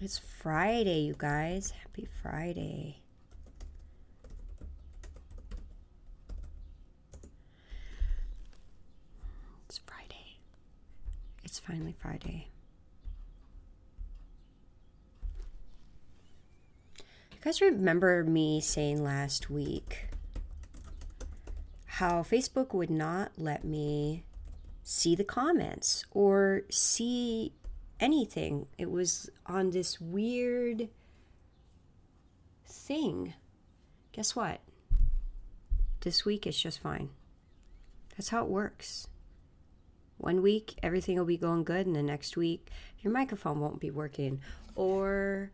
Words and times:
It's 0.00 0.16
Friday, 0.16 1.00
you 1.00 1.16
guys. 1.18 1.72
Happy 1.72 2.06
Friday. 2.22 3.00
It's 9.66 9.78
Friday. 9.78 10.38
It's 11.42 11.58
finally 11.58 11.96
Friday. 11.98 12.46
You 17.32 17.38
guys 17.42 17.60
remember 17.60 18.22
me 18.22 18.60
saying 18.60 19.02
last 19.02 19.50
week 19.50 20.06
how 21.86 22.22
Facebook 22.22 22.72
would 22.72 22.90
not 22.90 23.32
let 23.36 23.64
me 23.64 24.22
see 24.84 25.16
the 25.16 25.24
comments 25.24 26.04
or 26.12 26.62
see 26.70 27.52
anything. 28.00 28.66
It 28.76 28.90
was 28.90 29.30
on 29.46 29.70
this 29.70 30.00
weird 30.00 30.88
thing. 32.66 33.34
Guess 34.12 34.34
what? 34.36 34.60
This 36.00 36.24
week 36.24 36.46
it's 36.46 36.60
just 36.60 36.80
fine. 36.80 37.10
That's 38.16 38.28
how 38.30 38.42
it 38.42 38.48
works. 38.48 39.08
One 40.16 40.42
week 40.42 40.78
everything 40.82 41.16
will 41.16 41.24
be 41.24 41.36
going 41.36 41.64
good, 41.64 41.86
and 41.86 41.94
the 41.94 42.02
next 42.02 42.36
week 42.36 42.70
your 43.00 43.12
microphone 43.12 43.60
won't 43.60 43.80
be 43.80 43.90
working, 43.90 44.40
or 44.74 45.50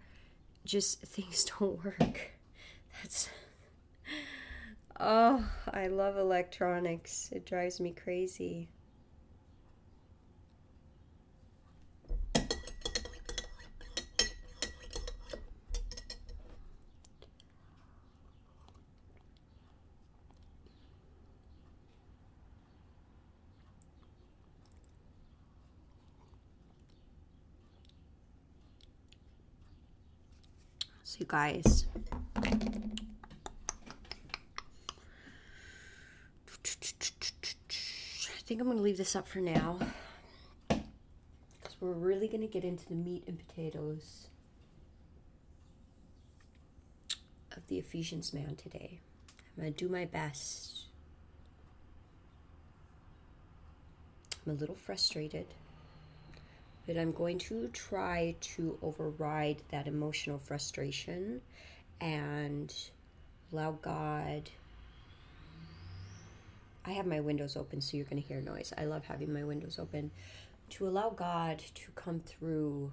just 0.64 1.00
things 1.02 1.44
don't 1.44 1.84
work. 1.84 2.32
That's. 3.02 3.28
Oh, 5.00 5.44
I 5.72 5.88
love 5.88 6.16
electronics. 6.16 7.30
It 7.32 7.44
drives 7.44 7.80
me 7.80 7.92
crazy. 7.92 8.68
You 31.24 31.28
guys. 31.28 31.86
I 32.36 32.50
think 38.46 38.60
I'm 38.60 38.66
going 38.66 38.76
to 38.76 38.82
leave 38.82 38.98
this 38.98 39.16
up 39.16 39.26
for 39.26 39.38
now. 39.38 39.78
Because 40.68 41.76
we're 41.80 41.92
really 41.92 42.28
going 42.28 42.42
to 42.42 42.46
get 42.46 42.62
into 42.62 42.86
the 42.86 42.94
meat 42.94 43.24
and 43.26 43.38
potatoes 43.38 44.26
of 47.56 47.66
the 47.68 47.78
Ephesians 47.78 48.34
man 48.34 48.56
today. 48.56 48.98
I'm 49.56 49.62
going 49.62 49.72
to 49.72 49.84
do 49.84 49.90
my 49.90 50.04
best. 50.04 50.88
I'm 54.44 54.52
a 54.52 54.56
little 54.56 54.74
frustrated 54.74 55.46
but 56.86 56.96
I'm 56.96 57.12
going 57.12 57.38
to 57.38 57.68
try 57.68 58.36
to 58.40 58.78
override 58.82 59.62
that 59.70 59.86
emotional 59.86 60.38
frustration 60.38 61.40
and 62.00 62.74
allow 63.52 63.72
God. 63.72 64.50
I 66.84 66.90
have 66.92 67.06
my 67.06 67.20
windows 67.20 67.56
open, 67.56 67.80
so 67.80 67.96
you're 67.96 68.04
going 68.06 68.20
to 68.20 68.28
hear 68.28 68.40
noise. 68.40 68.72
I 68.76 68.84
love 68.84 69.04
having 69.06 69.32
my 69.32 69.44
windows 69.44 69.78
open. 69.78 70.10
To 70.70 70.86
allow 70.86 71.10
God 71.10 71.62
to 71.74 71.90
come 71.94 72.20
through, 72.20 72.92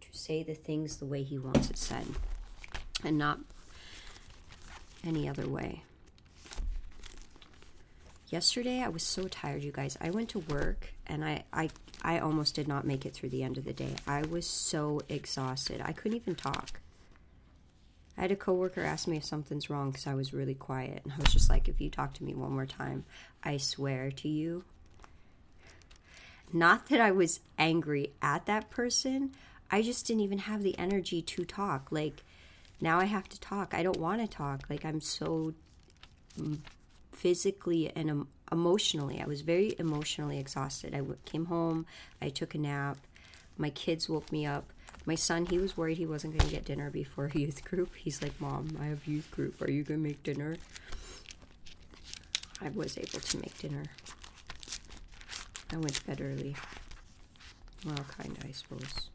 to 0.00 0.08
say 0.10 0.42
the 0.42 0.54
things 0.54 0.96
the 0.96 1.06
way 1.06 1.22
He 1.22 1.38
wants 1.38 1.70
it 1.70 1.78
said, 1.78 2.04
and 3.04 3.16
not 3.16 3.38
any 5.04 5.28
other 5.28 5.48
way. 5.48 5.82
Yesterday 8.30 8.82
I 8.82 8.88
was 8.88 9.02
so 9.02 9.26
tired, 9.26 9.62
you 9.62 9.72
guys. 9.72 9.96
I 10.00 10.10
went 10.10 10.28
to 10.30 10.40
work 10.40 10.92
and 11.06 11.24
I, 11.24 11.44
I 11.52 11.70
I 12.02 12.18
almost 12.18 12.54
did 12.54 12.68
not 12.68 12.86
make 12.86 13.06
it 13.06 13.14
through 13.14 13.30
the 13.30 13.42
end 13.42 13.56
of 13.56 13.64
the 13.64 13.72
day. 13.72 13.94
I 14.06 14.22
was 14.22 14.46
so 14.46 15.00
exhausted. 15.08 15.80
I 15.82 15.92
couldn't 15.92 16.16
even 16.16 16.34
talk. 16.34 16.80
I 18.16 18.22
had 18.22 18.32
a 18.32 18.36
coworker 18.36 18.82
ask 18.82 19.06
me 19.06 19.16
if 19.16 19.24
something's 19.24 19.70
wrong 19.70 19.90
because 19.90 20.06
I 20.06 20.14
was 20.14 20.34
really 20.34 20.54
quiet, 20.54 21.02
and 21.04 21.12
I 21.12 21.16
was 21.16 21.32
just 21.32 21.48
like, 21.48 21.68
"If 21.68 21.80
you 21.80 21.88
talk 21.88 22.14
to 22.14 22.24
me 22.24 22.34
one 22.34 22.52
more 22.52 22.66
time, 22.66 23.04
I 23.42 23.56
swear 23.56 24.10
to 24.10 24.28
you." 24.28 24.64
Not 26.52 26.86
that 26.88 27.00
I 27.00 27.10
was 27.12 27.40
angry 27.58 28.12
at 28.20 28.46
that 28.46 28.70
person. 28.70 29.32
I 29.70 29.82
just 29.82 30.06
didn't 30.06 30.22
even 30.22 30.38
have 30.38 30.62
the 30.62 30.78
energy 30.78 31.22
to 31.22 31.44
talk. 31.44 31.90
Like 31.90 32.24
now 32.80 32.98
I 32.98 33.04
have 33.04 33.28
to 33.30 33.40
talk. 33.40 33.72
I 33.72 33.82
don't 33.82 33.98
want 33.98 34.20
to 34.20 34.28
talk. 34.28 34.68
Like 34.68 34.84
I'm 34.84 35.00
so 35.00 35.54
mm, 36.38 36.58
physically 37.18 37.90
and 37.94 38.10
um, 38.10 38.28
emotionally. 38.52 39.20
I 39.20 39.26
was 39.26 39.40
very 39.40 39.74
emotionally 39.78 40.38
exhausted. 40.38 40.94
I 40.94 40.98
w- 40.98 41.18
came 41.24 41.46
home, 41.46 41.84
I 42.22 42.28
took 42.28 42.54
a 42.54 42.58
nap. 42.58 42.96
My 43.56 43.70
kids 43.70 44.08
woke 44.08 44.30
me 44.30 44.46
up. 44.46 44.72
My 45.04 45.16
son, 45.16 45.46
he 45.46 45.58
was 45.58 45.76
worried 45.76 45.98
he 45.98 46.06
wasn't 46.06 46.38
going 46.38 46.48
to 46.48 46.54
get 46.54 46.64
dinner 46.64 46.90
before 46.90 47.28
youth 47.34 47.64
group. 47.64 47.94
He's 47.96 48.22
like, 48.22 48.40
Mom, 48.40 48.78
I 48.80 48.86
have 48.86 49.06
youth 49.06 49.30
group. 49.32 49.60
Are 49.60 49.70
you 49.70 49.82
going 49.82 50.00
to 50.00 50.08
make 50.08 50.22
dinner? 50.22 50.56
I 52.60 52.68
was 52.70 52.96
able 52.96 53.20
to 53.20 53.38
make 53.38 53.56
dinner. 53.58 53.84
I 55.72 55.76
went 55.76 55.94
to 55.94 56.06
bed 56.06 56.20
early. 56.20 56.56
Well, 57.84 58.06
kind 58.16 58.36
of, 58.36 58.44
I 58.44 58.52
suppose. 58.52 59.10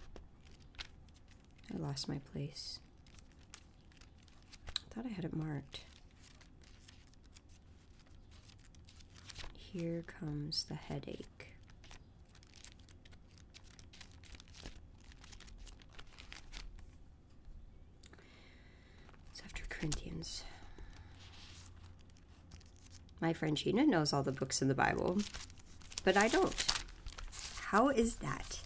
I 1.74 1.78
lost 1.78 2.08
my 2.08 2.20
place. 2.34 2.80
I 4.78 4.94
thought 4.94 5.06
I 5.06 5.14
had 5.14 5.26
it 5.26 5.36
marked. 5.36 5.82
Here 9.74 10.04
comes 10.04 10.66
the 10.66 10.76
headache. 10.76 11.48
It's 19.32 19.42
after 19.44 19.64
Corinthians. 19.70 20.44
My 23.20 23.34
friend 23.34 23.58
Gina 23.58 23.86
knows 23.88 24.14
all 24.14 24.22
the 24.22 24.32
books 24.32 24.62
in 24.62 24.68
the 24.68 24.76
Bible, 24.76 25.18
but 26.04 26.16
I 26.16 26.28
don't. 26.28 26.54
How 27.62 27.90
is 27.90 28.18
that? 28.18 28.60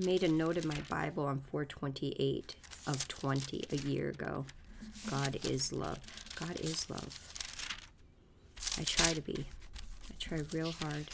I 0.00 0.04
made 0.06 0.22
a 0.22 0.28
note 0.28 0.56
in 0.56 0.66
my 0.66 0.80
Bible 0.88 1.26
on 1.26 1.40
428 1.50 2.54
of 2.86 3.06
20 3.08 3.64
a 3.70 3.76
year 3.76 4.08
ago. 4.08 4.46
God 5.10 5.38
is 5.44 5.72
love. 5.72 5.98
God 6.36 6.58
is 6.60 6.88
love. 6.88 7.18
I 8.78 8.84
try 8.84 9.12
to 9.12 9.20
be. 9.20 9.44
I 10.08 10.14
try 10.18 10.38
real 10.52 10.72
hard. 10.72 11.06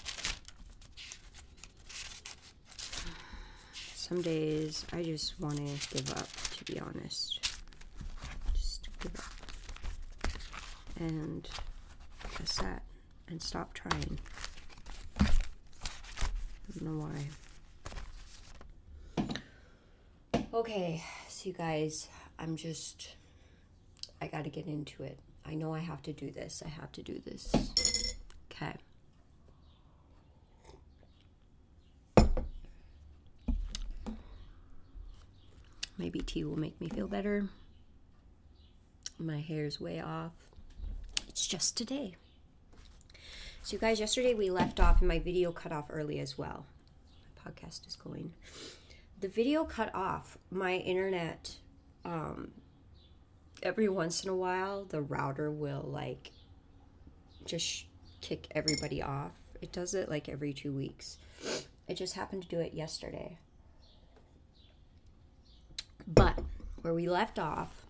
Some 3.94 4.22
days 4.22 4.84
I 4.92 5.02
just 5.02 5.40
want 5.40 5.56
to 5.56 5.96
give 5.96 6.12
up, 6.12 6.28
to 6.56 6.64
be 6.64 6.78
honest. 6.78 7.58
Just 8.54 8.88
give 9.00 9.16
up. 9.16 10.30
And 11.00 11.48
that's 12.38 12.58
that. 12.58 12.82
And 13.28 13.42
stop 13.42 13.74
trying. 13.74 14.18
I 15.18 15.26
don't 16.78 16.82
know 16.82 17.04
why. 17.04 17.26
Okay, 20.56 21.02
so 21.28 21.50
you 21.50 21.52
guys, 21.52 22.08
I'm 22.38 22.56
just, 22.56 23.14
I 24.22 24.26
got 24.26 24.44
to 24.44 24.50
get 24.50 24.64
into 24.64 25.02
it. 25.02 25.18
I 25.44 25.52
know 25.52 25.74
I 25.74 25.80
have 25.80 26.00
to 26.04 26.14
do 26.14 26.30
this. 26.30 26.62
I 26.64 26.70
have 26.70 26.90
to 26.92 27.02
do 27.02 27.20
this. 27.26 27.54
Okay. 28.50 28.72
Maybe 35.98 36.20
tea 36.20 36.44
will 36.44 36.58
make 36.58 36.80
me 36.80 36.88
feel 36.88 37.06
better. 37.06 37.50
My 39.18 39.40
hair's 39.40 39.78
way 39.78 40.00
off. 40.00 40.32
It's 41.28 41.46
just 41.46 41.76
today. 41.76 42.14
So, 43.62 43.74
you 43.74 43.78
guys, 43.78 44.00
yesterday 44.00 44.32
we 44.32 44.48
left 44.48 44.80
off, 44.80 45.00
and 45.00 45.08
my 45.08 45.18
video 45.18 45.52
cut 45.52 45.72
off 45.72 45.90
early 45.90 46.18
as 46.18 46.38
well. 46.38 46.64
My 47.44 47.50
podcast 47.50 47.86
is 47.86 47.96
going 47.96 48.32
the 49.20 49.28
video 49.28 49.64
cut 49.64 49.94
off. 49.94 50.38
My 50.50 50.76
internet, 50.76 51.56
um, 52.04 52.50
every 53.62 53.88
once 53.88 54.24
in 54.24 54.30
a 54.30 54.36
while, 54.36 54.84
the 54.84 55.00
router 55.00 55.50
will 55.50 55.88
like 55.88 56.30
just 57.44 57.86
kick 58.20 58.48
everybody 58.50 59.02
off. 59.02 59.32
It 59.62 59.72
does 59.72 59.94
it 59.94 60.08
like 60.08 60.28
every 60.28 60.52
two 60.52 60.72
weeks. 60.72 61.18
It 61.88 61.94
just 61.94 62.14
happened 62.14 62.42
to 62.42 62.48
do 62.48 62.60
it 62.60 62.74
yesterday. 62.74 63.38
But 66.06 66.38
where 66.82 66.94
we 66.94 67.08
left 67.08 67.38
off 67.38 67.86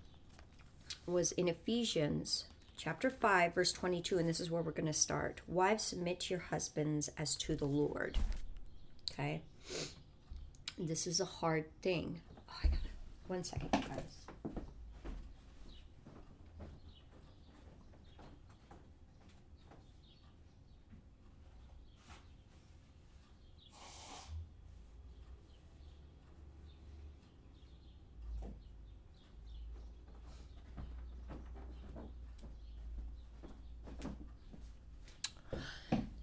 was 1.06 1.32
in 1.32 1.48
Ephesians 1.48 2.44
chapter 2.76 3.10
5, 3.10 3.54
verse 3.54 3.72
22, 3.72 4.18
and 4.18 4.28
this 4.28 4.40
is 4.40 4.50
where 4.50 4.62
we're 4.62 4.72
going 4.72 4.86
to 4.86 4.92
start. 4.92 5.40
Wives, 5.46 5.82
submit 5.84 6.20
to 6.20 6.34
your 6.34 6.40
husbands 6.40 7.10
as 7.18 7.36
to 7.36 7.56
the 7.56 7.64
Lord. 7.66 8.18
Okay? 9.12 9.42
This 10.78 11.06
is 11.06 11.20
a 11.20 11.24
hard 11.24 11.64
thing. 11.82 12.20
Oh, 12.48 12.52
I 12.62 12.66
gotta, 12.68 12.78
one 13.26 13.42
second, 13.42 13.70
guys. 13.72 13.82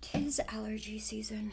Tis 0.02 0.40
allergy 0.48 1.00
season. 1.00 1.52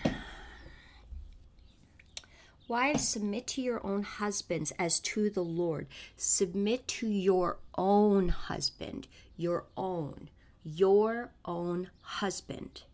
Wives, 2.71 3.09
submit 3.09 3.49
to 3.49 3.61
your 3.61 3.85
own 3.85 4.05
husbands 4.05 4.73
as 4.79 5.01
to 5.01 5.29
the 5.29 5.43
Lord. 5.43 5.89
Submit 6.17 6.87
to 6.87 7.09
your 7.09 7.59
own 7.77 8.29
husband. 8.29 9.09
Your 9.37 9.65
own. 9.77 10.31
Your 10.63 11.33
own 11.45 11.91
husband. 12.01 12.85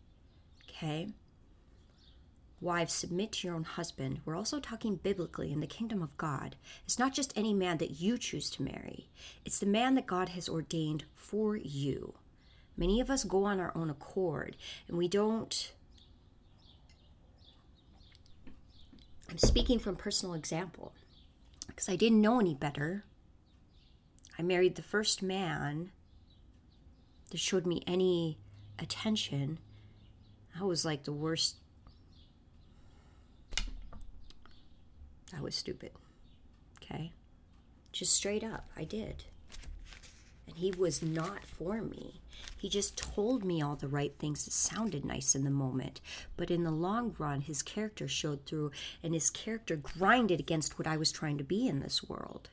Okay? 0.67 1.09
Wives, 2.59 2.91
submit 2.91 3.33
to 3.33 3.47
your 3.47 3.55
own 3.55 3.65
husband. 3.65 4.21
We're 4.25 4.35
also 4.35 4.59
talking 4.59 4.95
biblically 4.95 5.51
in 5.51 5.59
the 5.59 5.67
kingdom 5.67 6.01
of 6.01 6.17
God. 6.17 6.55
It's 6.83 6.97
not 6.97 7.13
just 7.13 7.37
any 7.37 7.53
man 7.53 7.77
that 7.77 8.01
you 8.01 8.17
choose 8.17 8.49
to 8.49 8.63
marry, 8.63 9.11
it's 9.45 9.59
the 9.59 9.67
man 9.67 9.93
that 9.93 10.07
God 10.07 10.29
has 10.29 10.49
ordained 10.49 11.03
for 11.13 11.55
you. 11.55 12.15
Many 12.75 12.99
of 12.99 13.11
us 13.11 13.23
go 13.23 13.43
on 13.43 13.59
our 13.59 13.73
own 13.75 13.91
accord 13.91 14.57
and 14.87 14.97
we 14.97 15.07
don't. 15.07 15.71
I'm 19.29 19.37
speaking 19.37 19.79
from 19.79 19.95
personal 19.95 20.35
example 20.35 20.93
because 21.67 21.89
I 21.89 21.95
didn't 21.95 22.21
know 22.21 22.39
any 22.39 22.53
better. 22.53 23.03
I 24.39 24.41
married 24.41 24.75
the 24.75 24.81
first 24.81 25.21
man 25.21 25.91
that 27.31 27.39
showed 27.39 27.65
me 27.65 27.83
any 27.85 28.37
attention. 28.79 29.59
I 30.59 30.63
was 30.63 30.85
like 30.85 31.03
the 31.03 31.11
worst. 31.11 31.57
I 35.35 35.41
was 35.41 35.55
stupid. 35.55 35.91
Okay? 36.81 37.11
Just 37.91 38.13
straight 38.13 38.43
up, 38.43 38.69
I 38.77 38.85
did. 38.85 39.25
And 40.47 40.55
he 40.57 40.71
was 40.71 41.01
not 41.01 41.43
for 41.45 41.81
me. 41.81 42.21
He 42.57 42.69
just 42.69 42.97
told 42.97 43.43
me 43.43 43.61
all 43.61 43.75
the 43.75 43.87
right 43.87 44.13
things 44.17 44.45
that 44.45 44.51
sounded 44.51 45.05
nice 45.05 45.35
in 45.35 45.43
the 45.43 45.49
moment. 45.49 46.01
But 46.35 46.49
in 46.49 46.63
the 46.63 46.71
long 46.71 47.15
run, 47.19 47.41
his 47.41 47.61
character 47.61 48.07
showed 48.07 48.45
through, 48.45 48.71
and 49.03 49.13
his 49.13 49.29
character 49.29 49.75
grinded 49.75 50.39
against 50.39 50.79
what 50.79 50.87
I 50.87 50.97
was 50.97 51.11
trying 51.11 51.37
to 51.37 51.43
be 51.43 51.67
in 51.67 51.81
this 51.81 52.03
world. 52.03 52.49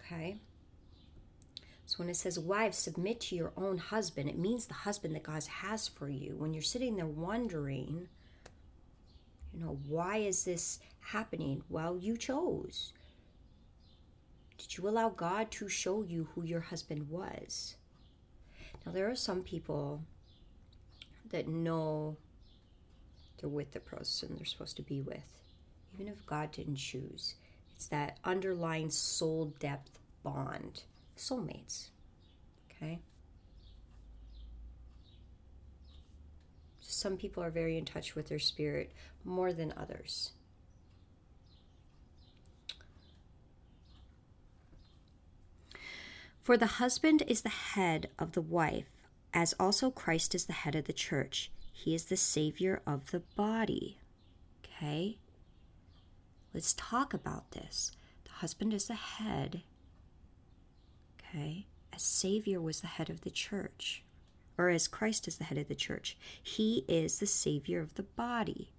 Okay? 0.00 0.36
So 1.86 1.96
when 1.98 2.08
it 2.08 2.16
says, 2.16 2.38
Wives, 2.38 2.78
submit 2.78 3.20
to 3.22 3.36
your 3.36 3.52
own 3.56 3.78
husband, 3.78 4.28
it 4.28 4.38
means 4.38 4.66
the 4.66 4.74
husband 4.74 5.14
that 5.14 5.22
God 5.22 5.44
has 5.44 5.88
for 5.88 6.08
you. 6.08 6.34
When 6.36 6.52
you're 6.52 6.62
sitting 6.62 6.96
there 6.96 7.06
wondering, 7.06 8.08
you 9.52 9.64
know, 9.64 9.78
why 9.86 10.18
is 10.18 10.44
this 10.44 10.80
happening? 11.00 11.62
Well, 11.68 11.96
you 11.96 12.16
chose. 12.16 12.92
Did 14.58 14.76
you 14.76 14.88
allow 14.88 15.08
God 15.08 15.50
to 15.52 15.68
show 15.68 16.02
you 16.02 16.28
who 16.34 16.44
your 16.44 16.60
husband 16.60 17.10
was? 17.10 17.76
Now, 18.84 18.92
there 18.92 19.10
are 19.10 19.16
some 19.16 19.42
people 19.42 20.02
that 21.30 21.48
know 21.48 22.16
they're 23.38 23.48
with 23.48 23.72
the 23.72 23.80
person 23.80 24.34
they're 24.36 24.44
supposed 24.44 24.76
to 24.76 24.82
be 24.82 25.00
with, 25.00 25.42
even 25.94 26.08
if 26.08 26.24
God 26.26 26.52
didn't 26.52 26.76
choose. 26.76 27.34
It's 27.74 27.86
that 27.88 28.18
underlying 28.24 28.90
soul 28.90 29.52
depth 29.58 29.98
bond, 30.22 30.84
soulmates. 31.16 31.88
Okay? 32.70 33.00
Some 36.80 37.16
people 37.16 37.42
are 37.42 37.50
very 37.50 37.76
in 37.76 37.84
touch 37.84 38.14
with 38.14 38.28
their 38.28 38.38
spirit 38.38 38.92
more 39.24 39.52
than 39.52 39.74
others. 39.76 40.32
For 46.44 46.58
the 46.58 46.66
husband 46.66 47.22
is 47.26 47.40
the 47.40 47.48
head 47.48 48.10
of 48.18 48.32
the 48.32 48.42
wife, 48.42 48.90
as 49.32 49.54
also 49.58 49.90
Christ 49.90 50.34
is 50.34 50.44
the 50.44 50.52
head 50.52 50.74
of 50.74 50.84
the 50.84 50.92
church. 50.92 51.50
He 51.72 51.94
is 51.94 52.04
the 52.04 52.18
Savior 52.18 52.82
of 52.86 53.12
the 53.12 53.20
body. 53.20 53.98
Okay? 54.62 55.16
Let's 56.52 56.74
talk 56.74 57.14
about 57.14 57.52
this. 57.52 57.92
The 58.24 58.32
husband 58.32 58.74
is 58.74 58.88
the 58.88 58.94
head. 58.94 59.62
Okay? 61.18 61.66
As 61.94 62.02
Savior 62.02 62.60
was 62.60 62.82
the 62.82 62.88
head 62.88 63.08
of 63.08 63.22
the 63.22 63.30
church, 63.30 64.04
or 64.58 64.68
as 64.68 64.86
Christ 64.86 65.26
is 65.26 65.38
the 65.38 65.44
head 65.44 65.56
of 65.56 65.68
the 65.68 65.74
church, 65.74 66.14
He 66.42 66.84
is 66.86 67.20
the 67.20 67.26
Savior 67.26 67.80
of 67.80 67.94
the 67.94 68.02
body. 68.02 68.70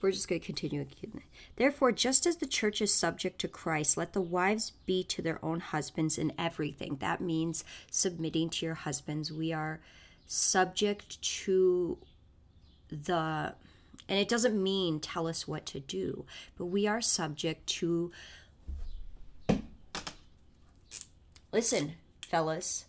We're 0.00 0.10
just 0.10 0.28
going 0.28 0.40
to 0.40 0.46
continue. 0.46 0.86
Therefore, 1.56 1.90
just 1.90 2.26
as 2.26 2.36
the 2.36 2.46
church 2.46 2.80
is 2.80 2.92
subject 2.92 3.40
to 3.40 3.48
Christ, 3.48 3.96
let 3.96 4.12
the 4.12 4.20
wives 4.20 4.72
be 4.84 5.02
to 5.04 5.22
their 5.22 5.44
own 5.44 5.60
husbands 5.60 6.18
in 6.18 6.32
everything. 6.38 6.96
That 7.00 7.20
means 7.20 7.64
submitting 7.90 8.50
to 8.50 8.66
your 8.66 8.74
husbands. 8.74 9.32
We 9.32 9.52
are 9.52 9.80
subject 10.26 11.20
to 11.22 11.98
the, 12.88 13.54
and 14.08 14.18
it 14.18 14.28
doesn't 14.28 14.62
mean 14.62 15.00
tell 15.00 15.26
us 15.26 15.48
what 15.48 15.66
to 15.66 15.80
do, 15.80 16.24
but 16.58 16.66
we 16.66 16.86
are 16.86 17.00
subject 17.00 17.66
to, 17.66 18.12
listen, 21.52 21.94
fellas, 22.28 22.84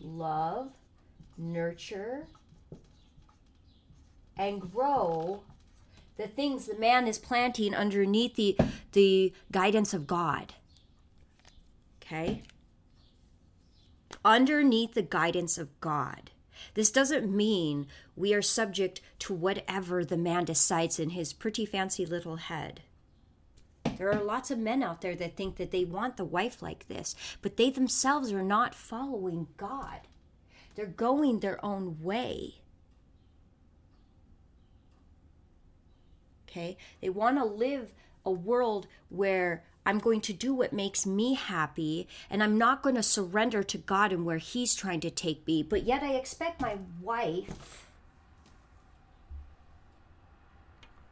love, 0.00 0.72
nurture, 1.38 2.26
and 4.36 4.72
grow 4.72 5.42
the 6.16 6.26
things 6.26 6.66
the 6.66 6.78
man 6.78 7.06
is 7.06 7.18
planting 7.18 7.74
underneath 7.74 8.36
the, 8.36 8.56
the 8.92 9.32
guidance 9.52 9.92
of 9.92 10.06
God. 10.06 10.54
Okay? 12.02 12.42
Underneath 14.24 14.94
the 14.94 15.02
guidance 15.02 15.58
of 15.58 15.78
God. 15.80 16.30
This 16.74 16.90
doesn't 16.90 17.34
mean 17.34 17.86
we 18.14 18.32
are 18.32 18.42
subject 18.42 19.00
to 19.20 19.34
whatever 19.34 20.04
the 20.04 20.16
man 20.16 20.44
decides 20.44 20.98
in 20.98 21.10
his 21.10 21.32
pretty 21.32 21.66
fancy 21.66 22.06
little 22.06 22.36
head. 22.36 22.80
There 23.98 24.10
are 24.10 24.22
lots 24.22 24.50
of 24.50 24.58
men 24.58 24.82
out 24.82 25.00
there 25.00 25.14
that 25.16 25.36
think 25.36 25.56
that 25.56 25.70
they 25.70 25.84
want 25.84 26.16
the 26.16 26.24
wife 26.24 26.60
like 26.60 26.88
this, 26.88 27.14
but 27.40 27.56
they 27.56 27.70
themselves 27.70 28.32
are 28.32 28.42
not 28.42 28.74
following 28.74 29.48
God. 29.56 30.00
They're 30.74 30.86
going 30.86 31.40
their 31.40 31.64
own 31.64 32.02
way. 32.02 32.56
Okay? 36.56 36.76
They 37.00 37.08
want 37.08 37.38
to 37.38 37.44
live 37.44 37.92
a 38.24 38.30
world 38.30 38.86
where 39.08 39.64
I'm 39.84 39.98
going 39.98 40.20
to 40.22 40.32
do 40.32 40.52
what 40.54 40.72
makes 40.72 41.06
me 41.06 41.34
happy 41.34 42.08
and 42.28 42.42
I'm 42.42 42.58
not 42.58 42.82
going 42.82 42.96
to 42.96 43.02
surrender 43.02 43.62
to 43.62 43.78
God 43.78 44.12
and 44.12 44.24
where 44.24 44.38
He's 44.38 44.74
trying 44.74 45.00
to 45.00 45.10
take 45.10 45.46
me. 45.46 45.62
But 45.62 45.84
yet 45.84 46.02
I 46.02 46.14
expect 46.14 46.60
my 46.60 46.78
wife 47.00 47.86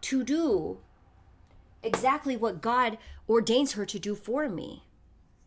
to 0.03 0.25
do 0.25 0.79
exactly 1.83 2.37
what 2.37 2.61
God 2.61 2.99
ordains 3.29 3.73
her 3.73 3.87
to 3.87 3.99
do 3.99 4.15
for 4.15 4.49
me. 4.49 4.83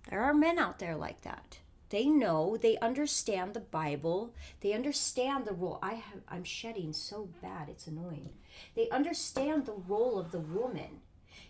There 0.10 0.22
are 0.22 0.34
men 0.34 0.58
out 0.58 0.80
there 0.80 0.96
like 0.96 1.22
that. 1.22 1.60
They 1.90 2.08
know, 2.08 2.58
they 2.58 2.78
understand 2.80 3.54
the 3.54 3.62
Bible, 3.62 4.34
they 4.60 4.74
understand 4.74 5.46
the 5.46 5.54
role. 5.54 5.80
I 5.82 5.94
have 5.94 6.22
I'm 6.28 6.44
shedding 6.44 6.92
so 6.92 7.30
bad, 7.42 7.70
it's 7.70 7.88
annoying. 7.88 8.32
They 8.76 8.90
understand 8.90 9.66
the 9.66 9.82
role 9.88 10.20
of 10.20 10.32
the 10.32 10.40
woman, 10.40 11.02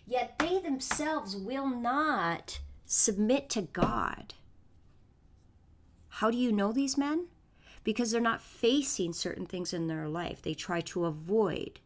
yet 0.06 0.38
they 0.38 0.60
themselves 0.60 1.34
will 1.34 1.68
not 1.68 2.60
submit 2.86 3.50
to 3.50 3.62
God. 3.62 4.34
How 6.08 6.30
do 6.30 6.36
you 6.36 6.52
know 6.52 6.72
these 6.72 6.96
men? 6.96 7.26
Because 7.82 8.10
they're 8.10 8.20
not 8.20 8.42
facing 8.42 9.12
certain 9.12 9.46
things 9.46 9.72
in 9.72 9.86
their 9.86 10.08
life. 10.08 10.42
They 10.42 10.54
try 10.54 10.80
to 10.82 11.04
avoid. 11.04 11.80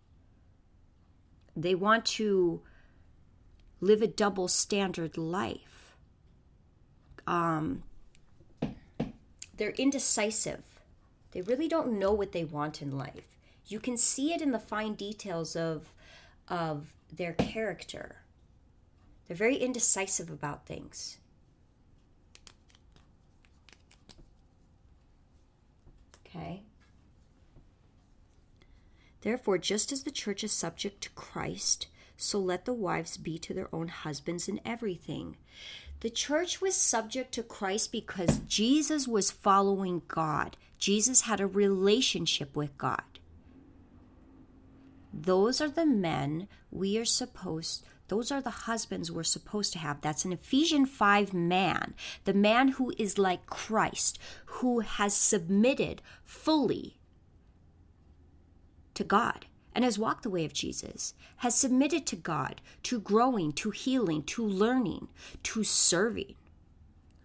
They 1.57 1.75
want 1.75 2.05
to 2.07 2.63
live 3.81 4.01
a 4.01 4.07
double 4.07 4.49
standard 4.49 5.19
life. 5.19 5.95
Um, 7.27 7.83
they're 9.63 9.71
indecisive. 9.71 10.65
They 11.31 11.41
really 11.41 11.69
don't 11.69 11.97
know 11.97 12.13
what 12.13 12.33
they 12.33 12.43
want 12.43 12.83
in 12.83 12.99
life. 12.99 13.39
You 13.69 13.79
can 13.79 13.97
see 13.97 14.35
it 14.35 14.43
in 14.43 14.51
the 14.51 14.59
fine 14.59 14.95
details 14.95 15.55
of 15.55 15.95
of 16.49 16.93
their 17.13 17.33
character. 17.35 18.17
They're 19.25 19.37
very 19.37 19.55
indecisive 19.55 20.31
about 20.31 20.67
things. 20.67 21.19
Okay. 26.27 26.65
Therefore, 29.21 29.59
just 29.59 29.93
as 29.93 30.03
the 30.03 30.11
church 30.11 30.43
is 30.43 30.51
subject 30.51 31.03
to 31.03 31.11
Christ, 31.11 31.87
so 32.17 32.41
let 32.41 32.65
the 32.65 32.75
wives 32.75 33.17
be 33.17 33.39
to 33.39 33.55
their 33.55 33.73
own 33.73 33.87
husbands 33.87 34.49
in 34.49 34.59
everything. 34.65 35.37
The 36.03 36.11
church 36.11 36.61
was 36.61 36.75
subject 36.75 37.31
to 37.35 37.45
Christ 37.45 37.93
because 37.93 38.41
Jesus 38.49 39.07
was 39.07 39.31
following 39.31 40.03
God. 40.09 40.57
Jesus 40.77 41.23
had 41.23 41.41
a 41.41 41.47
relationship 41.47 42.57
with 42.57 42.77
God. 42.77 43.05
Those 45.15 45.61
are 45.61 45.69
the 45.69 45.87
men 45.87 46.49
we 46.73 46.99
are 46.99 47.05
supposed 47.05 47.87
those 48.09 48.33
are 48.33 48.43
the 48.43 48.51
husbands 48.51 49.11
we're 49.11 49.23
supposed 49.23 49.73
to 49.73 49.79
have. 49.79 50.03
That's 50.03 50.27
an 50.27 50.33
Ephesians 50.33 50.91
5 50.91 51.33
man, 51.33 51.95
the 52.25 52.35
man 52.35 52.69
who 52.69 52.93
is 52.99 53.17
like 53.17 53.47
Christ, 53.47 54.19
who 54.45 54.81
has 54.81 55.15
submitted 55.15 56.03
fully 56.25 56.99
to 58.93 59.05
God 59.05 59.47
and 59.75 59.85
has 59.85 59.99
walked 59.99 60.23
the 60.23 60.31
way 60.31 60.45
of 60.45 60.53
Jesus, 60.53 61.15
has 61.39 61.55
submitted 61.55 62.07
to 62.07 62.17
God, 62.17 62.61
to 62.85 63.01
growing, 63.01 63.53
to 63.53 63.71
healing, 63.71 64.23
to 64.25 64.45
learning, 64.45 65.09
to 65.43 65.65
serving. 65.65 66.35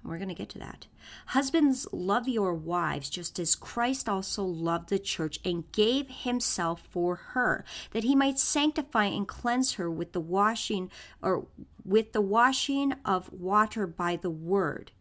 We're 0.03 0.17
going 0.17 0.29
to 0.29 0.35
get 0.35 0.49
to 0.49 0.59
that. 0.59 0.87
Husbands, 1.27 1.85
love 1.91 2.27
your 2.29 2.53
wives 2.53 3.09
just 3.09 3.39
as 3.39 3.55
Christ 3.55 4.07
also 4.07 4.43
loved 4.43 4.89
the 4.89 4.99
church 4.99 5.39
and 5.43 5.69
gave 5.73 6.07
himself 6.09 6.81
for 6.89 7.15
her, 7.33 7.65
that 7.91 8.05
he 8.05 8.15
might 8.15 8.39
sanctify 8.39 9.05
and 9.05 9.27
cleanse 9.27 9.73
her 9.73 9.91
with 9.91 10.13
the 10.13 10.21
washing 10.21 10.89
or 11.21 11.47
with 11.83 12.13
the 12.13 12.21
washing 12.21 12.93
of 13.03 13.31
water 13.33 13.85
by 13.85 14.15
the 14.15 14.29
word. 14.29 14.91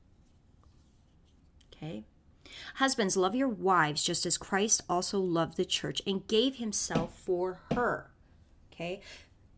Okay? 1.73 2.05
Husbands, 2.77 3.17
love 3.17 3.35
your 3.35 3.49
wives 3.49 4.03
just 4.03 4.27
as 4.27 4.39
Christ 4.39 4.83
also 4.89 5.19
loved 5.21 5.57
the 5.57 5.65
church 5.65 6.03
and 6.07 6.27
gave 6.27 6.57
himself 6.57 7.17
for 7.19 7.61
her. 7.73 8.11
Okay? 8.73 9.01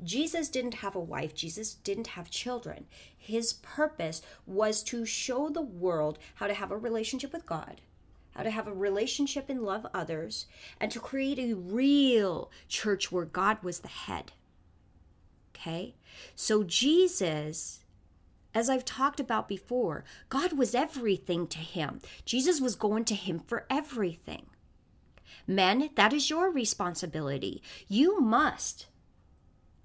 Jesus 0.02 0.48
didn't 0.48 0.74
have 0.74 0.94
a 0.94 1.00
wife, 1.00 1.34
Jesus 1.34 1.74
didn't 1.74 2.08
have 2.08 2.30
children. 2.30 2.86
His 3.16 3.52
purpose 3.52 4.22
was 4.46 4.82
to 4.84 5.04
show 5.04 5.48
the 5.48 5.62
world 5.62 6.18
how 6.36 6.46
to 6.46 6.54
have 6.54 6.70
a 6.70 6.76
relationship 6.76 7.32
with 7.32 7.46
God, 7.46 7.80
how 8.36 8.44
to 8.44 8.50
have 8.50 8.68
a 8.68 8.72
relationship 8.72 9.48
and 9.48 9.62
love 9.62 9.86
others, 9.92 10.46
and 10.80 10.92
to 10.92 11.00
create 11.00 11.38
a 11.38 11.54
real 11.54 12.50
church 12.68 13.10
where 13.10 13.24
God 13.24 13.58
was 13.62 13.80
the 13.80 13.88
head. 13.88 14.32
Okay? 15.54 15.94
So, 16.36 16.62
Jesus, 16.62 17.80
as 18.54 18.68
I've 18.70 18.84
talked 18.84 19.20
about 19.20 19.48
before, 19.48 20.04
God 20.28 20.54
was 20.54 20.74
everything 20.74 21.46
to 21.48 21.58
him. 21.58 22.00
Jesus 22.24 22.60
was 22.60 22.74
going 22.74 23.04
to 23.06 23.14
him 23.14 23.40
for 23.40 23.66
everything. 23.70 24.46
Men, 25.46 25.90
that 25.96 26.12
is 26.12 26.30
your 26.30 26.50
responsibility. 26.50 27.62
You 27.88 28.20
must 28.20 28.86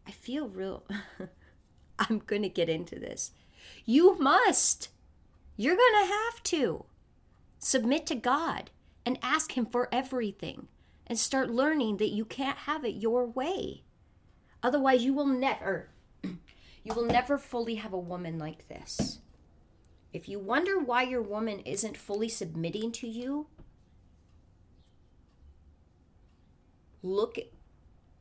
I 0.08 0.12
feel 0.12 0.48
real. 0.48 0.86
I'm 2.00 2.20
going 2.20 2.42
to 2.42 2.50
get 2.50 2.70
into 2.70 3.00
this. 3.00 3.32
You 3.86 4.18
must. 4.20 4.90
You're 5.56 5.76
going 5.76 6.04
to 6.04 6.14
have 6.14 6.44
to 6.44 6.86
submit 7.60 8.06
to 8.08 8.16
God 8.16 8.72
and 9.06 9.20
ask 9.22 9.58
Him 9.58 9.66
for 9.66 9.90
everything 9.92 10.68
and 11.08 11.20
start 11.20 11.50
learning 11.50 11.98
that 11.98 12.12
you 12.12 12.26
can't 12.26 12.60
have 12.60 12.84
it 12.84 12.96
your 12.96 13.26
way. 13.26 13.84
Otherwise, 14.62 15.04
you 15.04 15.14
will 15.14 15.28
never. 15.28 15.90
You 16.84 16.94
will 16.94 17.06
never 17.06 17.38
fully 17.38 17.76
have 17.76 17.94
a 17.94 17.98
woman 17.98 18.38
like 18.38 18.68
this. 18.68 19.20
If 20.12 20.28
you 20.30 20.38
wonder 20.38 20.78
why 20.78 21.04
your 21.04 21.22
woman 21.22 21.60
isn't 21.62 21.98
fully 21.98 22.30
submitting 22.30 22.92
to 22.94 23.08
you, 23.08 23.48
look 27.02 27.38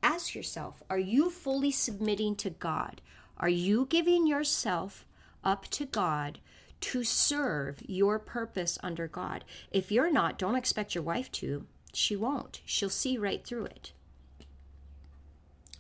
ask 0.03 0.35
yourself 0.35 0.83
are 0.91 0.99
you 0.99 1.31
fully 1.31 1.71
submitting 1.71 2.37
to 2.37 2.51
God? 2.51 3.01
Are 3.37 3.49
you 3.49 3.87
giving 3.89 4.27
yourself 4.27 5.05
up 5.45 5.67
to 5.69 5.85
God 5.85 6.39
to 6.81 7.05
serve 7.05 7.83
your 7.87 8.19
purpose 8.19 8.79
under 8.83 9.09
God? 9.09 9.45
If 9.71 9.91
you're 9.91 10.13
not, 10.13 10.39
don't 10.39 10.57
expect 10.57 10.95
your 10.95 11.05
wife 11.05 11.31
to. 11.33 11.67
She 11.93 12.17
won't. 12.17 12.61
She'll 12.65 12.89
see 12.89 13.19
right 13.19 13.45
through 13.45 13.67
it. 13.67 13.93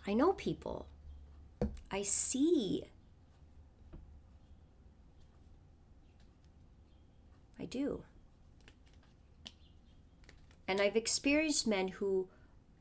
I 0.06 0.14
know 0.14 0.32
people. 0.32 0.86
I 1.90 2.02
see. 2.02 2.84
I 7.58 7.64
do. 7.64 8.02
And 10.66 10.80
I've 10.80 10.96
experienced 10.96 11.66
men 11.66 11.88
who 11.88 12.28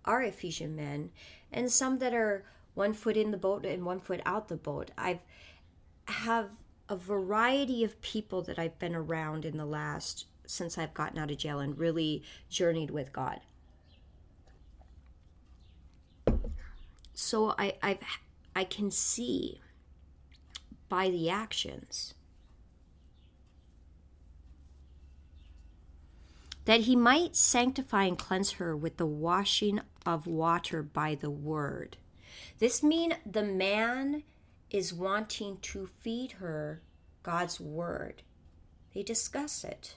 are 0.06 0.24
Ephesian 0.24 0.76
men, 0.76 1.12
and 1.52 1.72
some 1.72 2.00
that 2.00 2.14
are 2.14 2.46
one 2.74 2.94
foot 2.94 3.18
in 3.18 3.32
the 3.32 3.38
boat 3.38 3.66
and 3.66 3.86
one 3.86 4.00
foot 4.00 4.22
out 4.26 4.48
the 4.48 4.56
boat. 4.56 4.92
I've 4.98 5.20
have 6.06 6.50
a 6.90 6.96
variety 6.96 7.84
of 7.84 8.02
people 8.02 8.42
that 8.42 8.60
I've 8.60 8.78
been 8.80 8.96
around 8.96 9.46
in 9.46 9.58
the 9.58 9.66
last 9.66 10.26
since 10.46 10.78
I've 10.78 10.94
gotten 10.94 11.18
out 11.18 11.32
of 11.32 11.38
jail 11.38 11.60
and 11.60 11.78
really 11.78 12.24
journeyed 12.50 12.92
with 12.92 13.14
God. 13.14 13.40
So 17.14 17.56
I 17.58 17.76
I've 17.82 18.00
I 18.55 18.63
can 18.63 18.91
see 18.91 19.62
by 20.89 21.10
the 21.10 21.29
actions 21.29 22.13
that 26.65 26.81
he 26.81 26.96
might 26.96 27.36
sanctify 27.36 28.03
and 28.03 28.17
cleanse 28.17 28.51
her 28.53 28.75
with 28.75 28.98
the 28.98 29.05
washing 29.05 29.81
of 30.05 30.27
water 30.27 30.84
by 30.84 31.15
the 31.15 31.29
word. 31.29 31.98
This 32.60 32.84
mean 32.84 33.15
the 33.25 33.43
man 33.43 34.24
is 34.70 34.93
wanting 34.93 35.58
to 35.58 35.88
feed 35.88 36.34
her 36.34 36.81
God's 37.24 37.60
word. 37.60 38.24
They 38.93 39.03
discuss 39.03 39.63
it. 39.63 39.96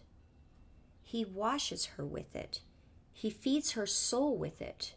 He 1.03 1.25
washes 1.25 1.87
her 1.97 2.05
with 2.05 2.35
it. 2.35 2.61
He 3.13 3.31
feeds 3.31 3.73
her 3.73 3.87
soul 3.87 4.37
with 4.37 4.61
it. 4.61 4.95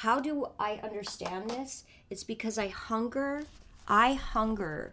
How 0.00 0.20
do 0.20 0.48
I 0.58 0.78
understand 0.82 1.48
this? 1.48 1.84
It's 2.10 2.22
because 2.22 2.58
I 2.58 2.68
hunger, 2.68 3.44
I 3.88 4.12
hunger 4.12 4.92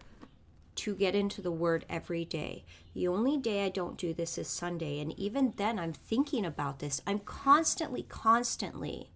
to 0.75 0.95
get 0.95 1.13
into 1.13 1.41
the 1.41 1.51
Word 1.51 1.85
every 1.89 2.23
day. 2.23 2.63
The 2.93 3.09
only 3.09 3.35
day 3.35 3.65
I 3.65 3.69
don't 3.69 3.97
do 3.97 4.13
this 4.13 4.37
is 4.37 4.47
Sunday. 4.47 5.01
And 5.01 5.11
even 5.19 5.55
then, 5.57 5.77
I'm 5.77 5.91
thinking 5.91 6.45
about 6.45 6.79
this. 6.79 7.01
I'm 7.05 7.19
constantly, 7.19 8.03
constantly 8.03 9.09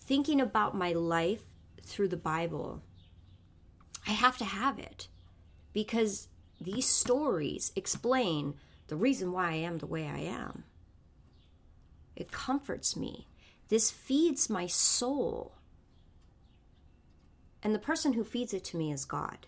thinking 0.00 0.40
about 0.40 0.76
my 0.76 0.92
life 0.92 1.42
through 1.82 2.08
the 2.08 2.16
Bible. 2.16 2.82
I 4.06 4.12
have 4.12 4.38
to 4.38 4.44
have 4.44 4.78
it 4.78 5.08
because 5.72 6.28
these 6.60 6.86
stories 6.86 7.72
explain 7.74 8.54
the 8.86 8.94
reason 8.94 9.32
why 9.32 9.48
I 9.50 9.54
am 9.54 9.78
the 9.78 9.86
way 9.86 10.06
I 10.06 10.20
am. 10.20 10.62
It 12.14 12.30
comforts 12.30 12.96
me. 12.96 13.26
This 13.68 13.90
feeds 13.90 14.48
my 14.48 14.66
soul. 14.66 15.52
And 17.62 17.74
the 17.74 17.80
person 17.80 18.12
who 18.12 18.24
feeds 18.24 18.54
it 18.54 18.64
to 18.64 18.76
me 18.76 18.92
is 18.92 19.04
God 19.04 19.46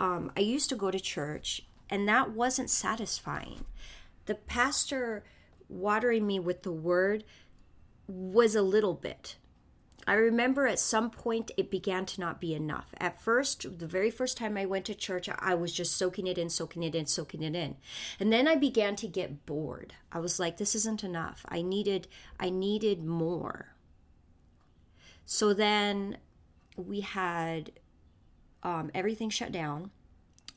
um, 0.00 0.32
I 0.34 0.40
used 0.40 0.70
to 0.70 0.76
go 0.76 0.90
to 0.90 0.98
church, 0.98 1.62
and 1.90 2.08
that 2.08 2.30
wasn't 2.30 2.70
satisfying. 2.70 3.66
The 4.24 4.34
pastor 4.34 5.22
watering 5.68 6.26
me 6.26 6.40
with 6.40 6.62
the 6.62 6.72
word 6.72 7.22
was 8.08 8.54
a 8.54 8.62
little 8.62 8.94
bit. 8.94 9.36
I 10.06 10.14
remember 10.14 10.66
at 10.66 10.78
some 10.78 11.10
point 11.10 11.50
it 11.56 11.70
began 11.70 12.06
to 12.06 12.20
not 12.20 12.40
be 12.40 12.54
enough. 12.54 12.88
At 12.98 13.20
first, 13.20 13.78
the 13.78 13.86
very 13.86 14.10
first 14.10 14.36
time 14.36 14.56
I 14.56 14.66
went 14.66 14.84
to 14.86 14.94
church, 14.94 15.28
I 15.28 15.54
was 15.54 15.72
just 15.72 15.96
soaking 15.96 16.26
it 16.26 16.38
in, 16.38 16.48
soaking 16.50 16.82
it 16.82 16.94
in, 16.94 17.06
soaking 17.06 17.42
it 17.42 17.54
in. 17.54 17.76
And 18.18 18.32
then 18.32 18.48
I 18.48 18.56
began 18.56 18.96
to 18.96 19.06
get 19.06 19.46
bored. 19.46 19.94
I 20.12 20.18
was 20.18 20.38
like 20.38 20.56
this 20.56 20.74
isn't 20.74 21.04
enough. 21.04 21.44
I 21.48 21.62
needed 21.62 22.08
I 22.38 22.50
needed 22.50 23.04
more. 23.04 23.74
So 25.26 25.54
then 25.54 26.18
we 26.76 27.00
had 27.00 27.72
um, 28.62 28.90
everything 28.94 29.30
shut 29.30 29.52
down 29.52 29.90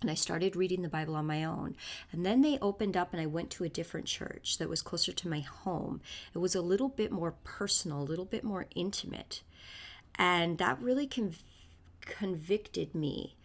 and 0.03 0.12
I 0.12 0.15
started 0.15 0.55
reading 0.55 0.83
the 0.83 0.89
Bible 0.89 1.15
on 1.15 1.25
my 1.25 1.43
own. 1.43 1.75
And 2.12 2.24
then 2.24 2.41
they 2.41 2.60
opened 2.62 2.95
up, 2.95 3.12
and 3.12 3.22
I 3.22 3.25
went 3.25 3.50
to 3.51 3.63
a 3.63 3.69
different 3.69 4.05
church 4.05 4.60
that 4.60 4.69
was 4.69 4.83
closer 4.83 5.12
to 5.12 5.27
my 5.27 5.39
home. 5.39 6.01
It 6.36 6.38
was 6.38 6.53
a 6.53 6.62
little 6.62 6.89
bit 6.89 7.12
more 7.12 7.33
personal, 7.43 8.01
a 8.01 8.03
little 8.03 8.25
bit 8.25 8.43
more 8.43 8.67
intimate. 8.75 9.41
And 10.15 10.60
that 10.60 10.79
really 10.79 11.07
conv- 11.07 11.41
convicted 12.01 12.93
me 12.93 13.36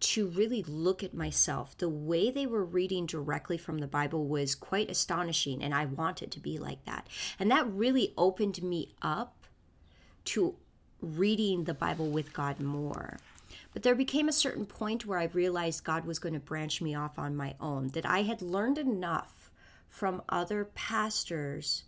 to 0.00 0.26
really 0.28 0.62
look 0.62 1.04
at 1.04 1.14
myself. 1.14 1.76
The 1.76 1.88
way 1.88 2.30
they 2.30 2.46
were 2.46 2.64
reading 2.64 3.06
directly 3.06 3.58
from 3.58 3.78
the 3.78 3.86
Bible 3.86 4.26
was 4.26 4.54
quite 4.54 4.90
astonishing, 4.90 5.62
and 5.62 5.74
I 5.74 5.84
wanted 5.86 6.30
to 6.32 6.40
be 6.40 6.58
like 6.58 6.84
that. 6.86 7.06
And 7.38 7.50
that 7.50 7.70
really 7.70 8.12
opened 8.16 8.62
me 8.62 8.94
up 9.02 9.46
to 10.26 10.56
reading 11.00 11.64
the 11.64 11.74
Bible 11.74 12.10
with 12.10 12.32
God 12.32 12.60
more. 12.60 13.18
But 13.72 13.82
there 13.82 13.94
became 13.94 14.28
a 14.28 14.32
certain 14.32 14.66
point 14.66 15.06
where 15.06 15.18
I 15.18 15.24
realized 15.24 15.84
God 15.84 16.04
was 16.04 16.18
going 16.18 16.34
to 16.34 16.40
branch 16.40 16.80
me 16.80 16.94
off 16.94 17.18
on 17.18 17.36
my 17.36 17.54
own, 17.60 17.88
that 17.88 18.04
I 18.06 18.22
had 18.22 18.42
learned 18.42 18.78
enough 18.78 19.50
from 19.88 20.22
other 20.28 20.64
pastors 20.64 21.84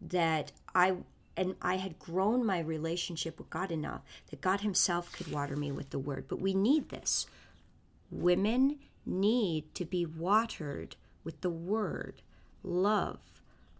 that 0.00 0.52
I 0.74 0.96
and 1.36 1.54
I 1.62 1.76
had 1.76 1.98
grown 1.98 2.44
my 2.44 2.58
relationship 2.58 3.38
with 3.38 3.50
God 3.50 3.70
enough 3.70 4.02
that 4.30 4.40
God 4.40 4.60
Himself 4.60 5.12
could 5.12 5.32
water 5.32 5.56
me 5.56 5.72
with 5.72 5.90
the 5.90 5.98
Word. 5.98 6.26
But 6.28 6.40
we 6.40 6.54
need 6.54 6.88
this. 6.88 7.26
Women 8.10 8.78
need 9.06 9.74
to 9.76 9.84
be 9.84 10.04
watered 10.04 10.96
with 11.24 11.40
the 11.40 11.50
Word, 11.50 12.22
love, 12.62 13.20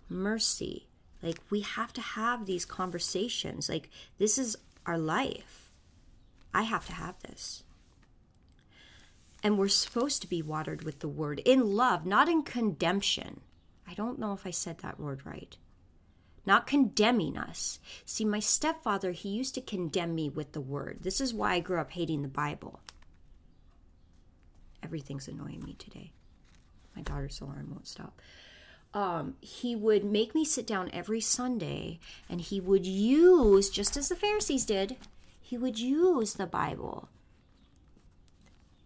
mercy. 0.08 0.86
Like, 1.22 1.38
we 1.50 1.60
have 1.60 1.92
to 1.94 2.00
have 2.00 2.46
these 2.46 2.64
conversations. 2.64 3.68
Like, 3.68 3.90
this 4.18 4.38
is 4.38 4.56
our 4.86 4.96
life. 4.96 5.69
I 6.52 6.62
have 6.62 6.86
to 6.86 6.92
have 6.92 7.18
this. 7.20 7.62
And 9.42 9.58
we're 9.58 9.68
supposed 9.68 10.20
to 10.22 10.28
be 10.28 10.42
watered 10.42 10.82
with 10.82 11.00
the 11.00 11.08
Word 11.08 11.40
in 11.44 11.74
love, 11.74 12.04
not 12.04 12.28
in 12.28 12.42
condemnation. 12.42 13.40
I 13.88 13.94
don't 13.94 14.18
know 14.18 14.32
if 14.32 14.46
I 14.46 14.50
said 14.50 14.78
that 14.78 15.00
word 15.00 15.24
right 15.24 15.56
not 16.46 16.66
condemning 16.66 17.36
us. 17.36 17.78
See, 18.04 18.24
my 18.24 18.40
stepfather, 18.40 19.12
he 19.12 19.28
used 19.28 19.54
to 19.54 19.60
condemn 19.60 20.14
me 20.14 20.28
with 20.28 20.52
the 20.52 20.60
word. 20.60 20.98
This 21.02 21.20
is 21.20 21.34
why 21.34 21.54
I 21.54 21.60
grew 21.60 21.80
up 21.80 21.92
hating 21.92 22.22
the 22.22 22.28
Bible. 22.28 22.80
Everything's 24.82 25.28
annoying 25.28 25.62
me 25.64 25.74
today. 25.74 26.12
My 26.96 27.02
daughter's 27.02 27.40
alarm 27.40 27.68
won't 27.70 27.86
stop. 27.86 28.20
Um, 28.92 29.36
he 29.40 29.76
would 29.76 30.04
make 30.04 30.34
me 30.34 30.44
sit 30.44 30.66
down 30.66 30.90
every 30.92 31.20
Sunday 31.20 32.00
and 32.28 32.40
he 32.40 32.60
would 32.60 32.86
use, 32.86 33.70
just 33.70 33.96
as 33.96 34.08
the 34.08 34.16
Pharisees 34.16 34.64
did, 34.64 34.96
he 35.50 35.58
would 35.58 35.80
use 35.80 36.34
the 36.34 36.46
Bible 36.46 37.08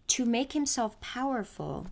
to 0.07 0.25
make 0.25 0.53
himself 0.53 0.99
powerful 0.99 1.85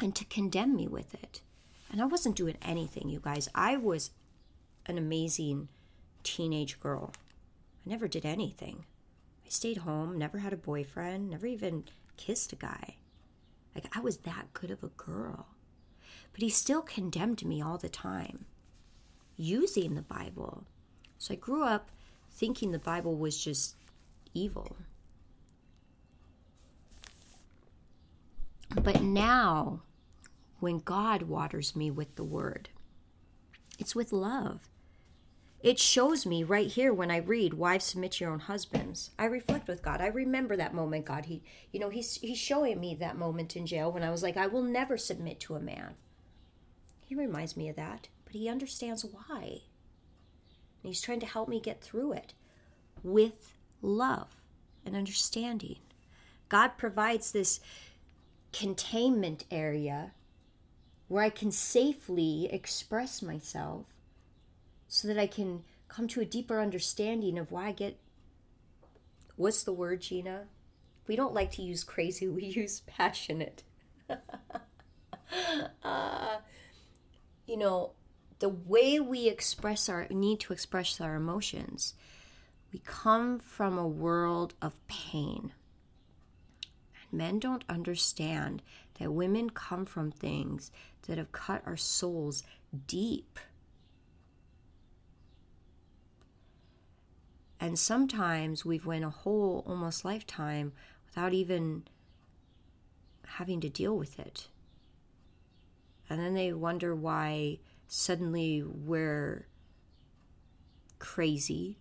and 0.00 0.12
to 0.16 0.24
condemn 0.24 0.74
me 0.74 0.88
with 0.88 1.14
it. 1.14 1.40
And 1.88 2.02
I 2.02 2.06
wasn't 2.06 2.34
doing 2.34 2.56
anything, 2.62 3.08
you 3.08 3.20
guys. 3.20 3.48
I 3.54 3.76
was 3.76 4.10
an 4.86 4.98
amazing 4.98 5.68
teenage 6.24 6.80
girl. 6.80 7.12
I 7.86 7.90
never 7.90 8.08
did 8.08 8.26
anything. 8.26 8.86
I 9.46 9.50
stayed 9.50 9.76
home, 9.76 10.18
never 10.18 10.38
had 10.38 10.52
a 10.52 10.56
boyfriend, 10.56 11.30
never 11.30 11.46
even 11.46 11.84
kissed 12.16 12.52
a 12.52 12.56
guy. 12.56 12.96
Like, 13.72 13.96
I 13.96 14.00
was 14.00 14.16
that 14.16 14.52
good 14.52 14.72
of 14.72 14.82
a 14.82 14.88
girl. 14.88 15.46
But 16.32 16.42
he 16.42 16.50
still 16.50 16.82
condemned 16.82 17.44
me 17.44 17.62
all 17.62 17.78
the 17.78 17.88
time 17.88 18.46
using 19.36 19.94
the 19.94 20.02
Bible. 20.02 20.64
So 21.18 21.34
I 21.34 21.36
grew 21.36 21.62
up 21.62 21.88
thinking 22.32 22.72
the 22.72 22.80
Bible 22.80 23.14
was 23.14 23.38
just 23.44 23.76
evil. 24.34 24.76
But 28.74 29.02
now, 29.02 29.82
when 30.60 30.78
God 30.78 31.22
waters 31.22 31.76
me 31.76 31.90
with 31.90 32.14
the 32.16 32.24
word, 32.24 32.70
it's 33.78 33.94
with 33.94 34.12
love. 34.12 34.60
It 35.60 35.78
shows 35.78 36.26
me 36.26 36.42
right 36.42 36.66
here 36.66 36.92
when 36.92 37.10
I 37.10 37.18
read, 37.18 37.54
"Wives 37.54 37.84
submit 37.84 38.20
your 38.20 38.30
own 38.30 38.40
husbands." 38.40 39.10
I 39.18 39.26
reflect 39.26 39.68
with 39.68 39.82
God. 39.82 40.00
I 40.00 40.06
remember 40.08 40.56
that 40.56 40.74
moment. 40.74 41.04
God, 41.04 41.26
He, 41.26 41.42
you 41.70 41.78
know, 41.78 41.88
He's 41.88 42.16
He's 42.16 42.38
showing 42.38 42.80
me 42.80 42.94
that 42.96 43.16
moment 43.16 43.54
in 43.56 43.66
jail 43.66 43.92
when 43.92 44.02
I 44.02 44.10
was 44.10 44.22
like, 44.22 44.36
"I 44.36 44.48
will 44.48 44.62
never 44.62 44.98
submit 44.98 45.38
to 45.40 45.54
a 45.54 45.60
man." 45.60 45.94
He 47.06 47.14
reminds 47.14 47.56
me 47.56 47.68
of 47.68 47.76
that, 47.76 48.08
but 48.24 48.34
He 48.34 48.48
understands 48.48 49.04
why. 49.04 49.62
And 50.82 50.90
He's 50.90 51.02
trying 51.02 51.20
to 51.20 51.26
help 51.26 51.48
me 51.48 51.60
get 51.60 51.80
through 51.80 52.14
it 52.14 52.34
with 53.04 53.54
love 53.82 54.40
and 54.86 54.96
understanding. 54.96 55.76
God 56.48 56.78
provides 56.78 57.32
this 57.32 57.60
containment 58.52 59.44
area 59.50 60.12
where 61.08 61.24
I 61.24 61.30
can 61.30 61.50
safely 61.50 62.48
express 62.50 63.20
myself 63.20 63.86
so 64.88 65.08
that 65.08 65.18
I 65.18 65.26
can 65.26 65.64
come 65.88 66.08
to 66.08 66.20
a 66.20 66.26
deeper 66.26 66.60
understanding 66.60 67.38
of 67.38 67.50
why 67.50 67.68
I 67.68 67.72
get 67.72 67.98
what's 69.36 69.62
the 69.62 69.72
word, 69.72 70.02
Gina? 70.02 70.44
We 71.06 71.16
don't 71.16 71.34
like 71.34 71.50
to 71.52 71.62
use 71.62 71.84
crazy, 71.84 72.28
we 72.28 72.44
use 72.62 72.82
passionate. 72.86 73.62
uh, 75.82 76.36
you 77.46 77.56
know, 77.56 77.92
the 78.38 78.48
way 78.48 79.00
we 79.00 79.28
express 79.28 79.88
our 79.88 80.06
need 80.10 80.40
to 80.40 80.52
express 80.52 81.00
our 81.00 81.14
emotions, 81.14 81.94
we 82.72 82.80
come 82.84 83.38
from 83.38 83.76
a 83.76 83.86
world 83.86 84.54
of 84.62 84.86
pain. 84.86 85.52
And 87.10 87.18
men 87.18 87.38
don't 87.38 87.64
understand 87.68 88.62
that 88.98 89.12
women 89.12 89.50
come 89.50 89.84
from 89.84 90.10
things 90.10 90.70
that 91.06 91.18
have 91.18 91.32
cut 91.32 91.62
our 91.66 91.76
souls 91.76 92.42
deep 92.86 93.38
And 97.62 97.78
sometimes 97.78 98.64
we've 98.64 98.84
went 98.84 99.04
a 99.04 99.10
whole 99.10 99.62
almost 99.68 100.04
lifetime 100.04 100.72
without 101.06 101.32
even 101.32 101.84
having 103.24 103.60
to 103.60 103.68
deal 103.68 103.96
with 103.96 104.18
it. 104.18 104.48
And 106.10 106.18
then 106.18 106.34
they 106.34 106.52
wonder 106.52 106.92
why 106.92 107.60
suddenly 107.86 108.64
we're 108.64 109.46
crazy 110.98 111.78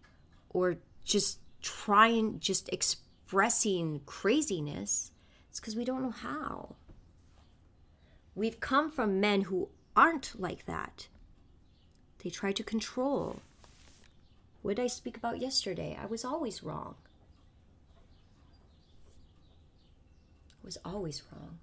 or 0.53 0.77
just 1.03 1.39
trying, 1.61 2.39
just 2.39 2.69
expressing 2.69 4.01
craziness. 4.05 5.11
It's 5.49 5.59
because 5.59 5.75
we 5.75 5.85
don't 5.85 6.03
know 6.03 6.11
how. 6.11 6.75
We've 8.35 8.59
come 8.59 8.89
from 8.91 9.19
men 9.19 9.41
who 9.41 9.69
aren't 9.95 10.39
like 10.39 10.65
that. 10.65 11.07
They 12.23 12.29
try 12.29 12.51
to 12.51 12.63
control, 12.63 13.41
what 14.61 14.75
did 14.75 14.83
I 14.83 14.87
speak 14.87 15.17
about 15.17 15.39
yesterday? 15.39 15.97
I 15.99 16.05
was 16.05 16.23
always 16.23 16.63
wrong. 16.63 16.95
I 20.63 20.65
was 20.65 20.77
always 20.85 21.23
wrong. 21.31 21.57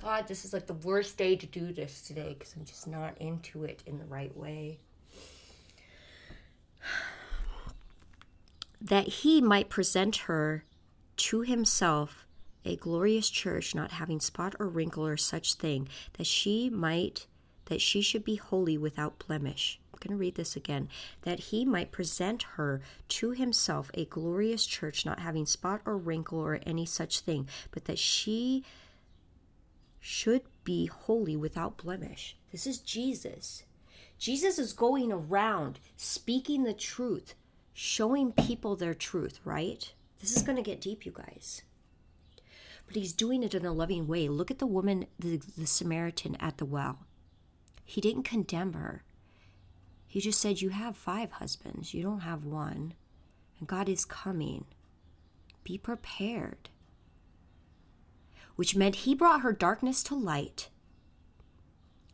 God, 0.00 0.28
this 0.28 0.44
is 0.44 0.52
like 0.52 0.66
the 0.66 0.74
worst 0.74 1.16
day 1.16 1.34
to 1.34 1.46
do 1.46 1.72
this 1.72 2.02
today 2.02 2.36
because 2.38 2.54
I'm 2.54 2.64
just 2.64 2.86
not 2.86 3.18
into 3.18 3.64
it 3.64 3.82
in 3.86 3.98
the 3.98 4.04
right 4.04 4.36
way. 4.36 4.78
That 8.80 9.08
he 9.08 9.40
might 9.40 9.68
present 9.68 10.16
her 10.28 10.64
to 11.16 11.40
himself 11.40 12.28
a 12.64 12.76
glorious 12.76 13.28
church 13.28 13.74
not 13.74 13.92
having 13.92 14.20
spot 14.20 14.54
or 14.60 14.68
wrinkle 14.68 15.04
or 15.04 15.16
such 15.16 15.54
thing 15.54 15.88
that 16.14 16.26
she 16.26 16.70
might 16.70 17.26
that 17.66 17.80
she 17.80 18.00
should 18.00 18.24
be 18.24 18.36
holy 18.36 18.78
without 18.78 19.18
blemish 19.26 19.80
i'm 19.92 19.98
going 20.00 20.16
to 20.16 20.20
read 20.20 20.34
this 20.36 20.54
again 20.54 20.88
that 21.22 21.40
he 21.40 21.64
might 21.64 21.90
present 21.90 22.42
her 22.54 22.80
to 23.08 23.32
himself 23.32 23.90
a 23.94 24.04
glorious 24.04 24.66
church 24.66 25.04
not 25.04 25.18
having 25.18 25.46
spot 25.46 25.80
or 25.84 25.96
wrinkle 25.96 26.38
or 26.38 26.60
any 26.64 26.86
such 26.86 27.20
thing 27.20 27.48
but 27.70 27.86
that 27.86 27.98
she 27.98 28.64
should 30.00 30.42
be 30.64 30.86
holy 30.86 31.36
without 31.36 31.76
blemish 31.76 32.36
this 32.52 32.66
is 32.66 32.78
jesus 32.78 33.64
jesus 34.18 34.58
is 34.58 34.72
going 34.72 35.12
around 35.12 35.80
speaking 35.96 36.64
the 36.64 36.74
truth 36.74 37.34
showing 37.72 38.32
people 38.32 38.76
their 38.76 38.94
truth 38.94 39.40
right 39.44 39.92
this 40.20 40.36
is 40.36 40.42
going 40.42 40.56
to 40.56 40.62
get 40.62 40.80
deep 40.80 41.06
you 41.06 41.12
guys 41.12 41.62
but 42.88 42.96
he's 42.96 43.12
doing 43.12 43.42
it 43.42 43.54
in 43.54 43.66
a 43.66 43.72
loving 43.72 44.06
way. 44.06 44.28
Look 44.28 44.50
at 44.50 44.58
the 44.58 44.66
woman, 44.66 45.06
the, 45.18 45.36
the 45.36 45.66
Samaritan 45.66 46.36
at 46.40 46.56
the 46.56 46.64
well. 46.64 47.00
He 47.84 48.00
didn't 48.00 48.22
condemn 48.22 48.72
her. 48.72 49.04
He 50.06 50.20
just 50.20 50.40
said, 50.40 50.62
You 50.62 50.70
have 50.70 50.96
five 50.96 51.32
husbands, 51.32 51.92
you 51.92 52.02
don't 52.02 52.20
have 52.20 52.44
one. 52.44 52.94
And 53.58 53.68
God 53.68 53.90
is 53.90 54.06
coming. 54.06 54.64
Be 55.64 55.76
prepared. 55.76 56.70
Which 58.58 58.74
meant 58.74 58.96
he 58.96 59.14
brought 59.14 59.42
her 59.42 59.52
darkness 59.52 60.02
to 60.02 60.16
light. 60.16 60.68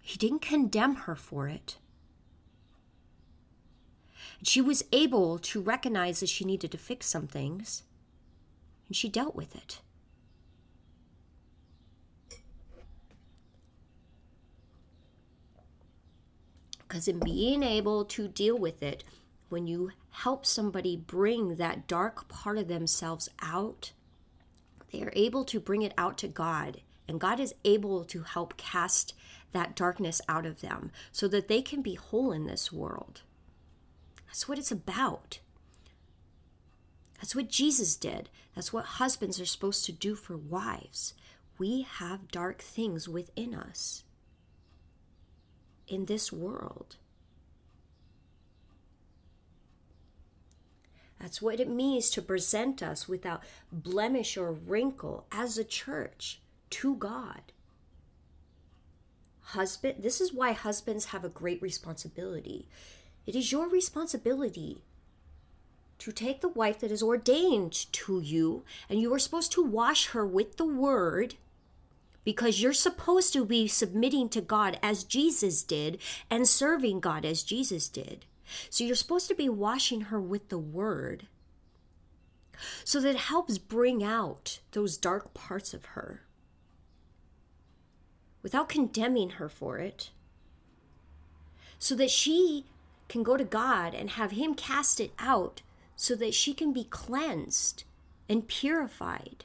He 0.03 0.19
didn't 0.19 0.43
condemn 0.43 0.95
her 0.95 1.17
for 1.17 1.49
it. 1.49 1.79
She 4.43 4.61
was 4.61 4.85
able 4.93 5.39
to 5.39 5.63
recognize 5.63 6.21
that 6.21 6.29
she 6.29 6.45
needed 6.45 6.71
to 6.73 6.77
fix 6.77 7.07
some 7.07 7.27
things, 7.27 7.85
and 8.87 8.95
she 8.95 9.09
dealt 9.09 9.35
with 9.35 9.57
it. 9.57 9.81
Because 16.87 17.09
in 17.09 17.21
being 17.21 17.63
able 17.63 18.05
to 18.05 18.29
deal 18.29 18.59
with 18.59 18.83
it, 18.83 19.03
when 19.49 19.67
you 19.67 19.93
help 20.11 20.45
somebody 20.45 20.95
bring 20.95 21.55
that 21.57 21.87
dark 21.87 22.29
part 22.29 22.59
of 22.59 22.69
themselves 22.69 23.31
out, 23.41 23.93
they 24.95 25.03
are 25.03 25.13
able 25.15 25.45
to 25.47 25.59
bring 25.59 25.83
it 25.83 25.93
out 25.99 26.17
to 26.19 26.29
God. 26.29 26.81
And 27.09 27.21
God 27.21 27.41
is 27.41 27.55
able 27.65 28.05
to 28.05 28.23
help 28.23 28.57
cast 28.57 29.13
that 29.53 29.75
darkness 29.75 30.21
out 30.29 30.47
of 30.47 30.61
them 30.61 30.93
so 31.11 31.27
that 31.29 31.49
they 31.49 31.63
can 31.63 31.83
be 31.83 31.95
whole 31.95 32.31
in 32.31 32.47
this 32.47 32.73
world. 32.73 33.23
That's 34.27 34.49
what 34.49 34.57
it's 34.59 34.71
about. 34.71 35.41
That's 37.17 37.35
what 37.35 37.49
Jesus 37.49 37.97
did. 37.97 38.31
That's 38.55 38.73
what 38.73 38.85
husbands 38.85 39.41
are 39.41 39.47
supposed 39.47 39.85
to 39.87 39.93
do 39.93 40.15
for 40.15 40.37
wives. 40.37 41.15
We 41.59 41.83
have 41.83 42.31
dark 42.31 42.63
things 42.63 43.09
within 43.09 43.53
us 43.53 44.05
in 45.89 46.07
this 46.07 46.33
world. 46.33 46.97
That's 51.21 51.41
what 51.41 51.61
it 51.61 51.69
means 51.69 52.11
to 52.11 52.23
present 52.23 52.83
us 52.83 53.09
without 53.09 53.43
blemish 53.73 54.37
or 54.37 54.53
wrinkle 54.53 55.27
as 55.33 55.57
a 55.57 55.65
church 55.65 56.41
to 56.71 56.97
God. 56.97 57.53
Husband, 59.41 60.03
this 60.03 60.21
is 60.21 60.33
why 60.33 60.53
husbands 60.53 61.07
have 61.07 61.25
a 61.25 61.29
great 61.29 61.63
responsibility. 61.63 62.67
It 63.27 63.37
is 63.37 63.53
your 63.53 63.69
responsibility 63.69 64.83
to 65.99 66.13
take 66.13 66.41
the 66.41 66.49
wife 66.49 66.81
that 66.81 66.91
is 66.91 67.03
ordained 67.03 67.91
to 67.93 68.21
you, 68.21 68.65
and 68.89 69.01
you 69.01 69.13
are 69.15 69.19
supposed 69.19 69.53
to 69.53 69.63
wash 69.63 70.09
her 70.09 70.27
with 70.27 70.57
the 70.57 70.67
word 70.67 71.37
because 72.25 72.61
you're 72.61 72.73
supposed 72.73 73.33
to 73.33 73.45
be 73.45 73.69
submitting 73.69 74.29
to 74.31 74.41
God 74.41 74.79
as 74.83 75.05
Jesus 75.05 75.63
did 75.63 75.99
and 76.31 76.49
serving 76.49 77.01
God 77.01 77.25
as 77.25 77.43
Jesus 77.43 77.89
did. 77.89 78.25
So 78.71 78.85
you're 78.85 78.97
supposed 78.97 79.29
to 79.29 79.35
be 79.35 79.49
washing 79.49 80.03
her 80.03 80.21
with 80.21 80.49
the 80.49 80.59
word 80.59 81.27
so 82.85 83.01
that 83.01 83.11
it 83.11 83.17
helps 83.17 83.59
bring 83.59 84.05
out 84.05 84.61
those 84.73 84.97
dark 84.97 85.35
parts 85.35 85.75
of 85.75 85.85
her 85.87 86.23
without 88.43 88.69
condemning 88.69 89.31
her 89.31 89.49
for 89.49 89.79
it 89.79 90.11
so 91.79 91.95
that 91.95 92.11
she 92.11 92.65
can 93.09 93.23
go 93.23 93.37
to 93.37 93.45
God 93.45 93.95
and 93.95 94.11
have 94.11 94.33
Him 94.33 94.55
cast 94.55 95.01
it 95.01 95.13
out 95.19 95.63
so 95.97 96.15
that 96.15 96.35
she 96.35 96.55
can 96.55 96.73
be 96.73 96.85
cleansed 96.85 97.85
and 98.29 98.49
purified. 98.49 99.45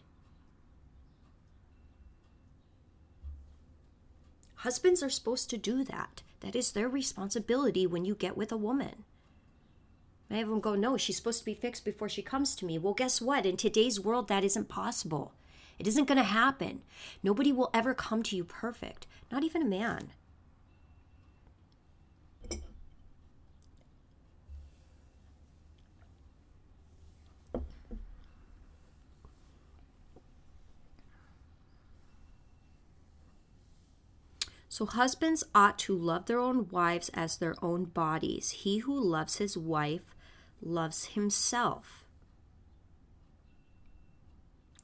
Husbands 4.56 5.02
are 5.02 5.10
supposed 5.10 5.50
to 5.50 5.58
do 5.58 5.84
that. 5.86 6.22
That 6.42 6.56
is 6.56 6.72
their 6.72 6.88
responsibility 6.88 7.86
when 7.86 8.06
you 8.06 8.16
get 8.16 8.38
with 8.38 8.52
a 8.52 8.58
woman. 8.58 9.04
Many 10.30 10.44
of 10.44 10.50
them 10.50 10.60
go, 10.60 10.76
No, 10.76 10.96
she's 10.98 11.18
supposed 11.18 11.40
to 11.40 11.46
be 11.46 11.54
fixed 11.54 11.84
before 11.84 12.10
she 12.10 12.22
comes 12.22 12.56
to 12.56 12.66
me. 12.66 12.78
Well, 12.78 12.94
guess 12.94 13.22
what? 13.22 13.46
In 13.46 13.58
today's 13.58 14.00
world, 14.00 14.28
that 14.28 14.44
isn't 14.44 14.70
possible. 14.70 15.34
It 15.80 15.88
isn't 15.88 16.08
going 16.08 16.18
to 16.18 16.24
happen. 16.24 16.82
Nobody 17.24 17.52
will 17.52 17.70
ever 17.74 17.94
come 17.94 18.22
to 18.24 18.36
you 18.36 18.44
perfect, 18.44 19.08
not 19.32 19.44
even 19.44 19.62
a 19.62 19.66
man. 19.66 20.12
So 34.80 34.86
husbands 34.86 35.44
ought 35.54 35.78
to 35.80 35.94
love 35.94 36.28
their 36.28 36.40
own 36.40 36.70
wives 36.70 37.10
as 37.14 37.36
their 37.36 37.54
own 37.62 37.84
bodies. 37.84 38.52
He 38.52 38.78
who 38.78 38.98
loves 38.98 39.36
his 39.36 39.58
wife 39.58 40.16
loves 40.62 41.08
himself. 41.08 42.06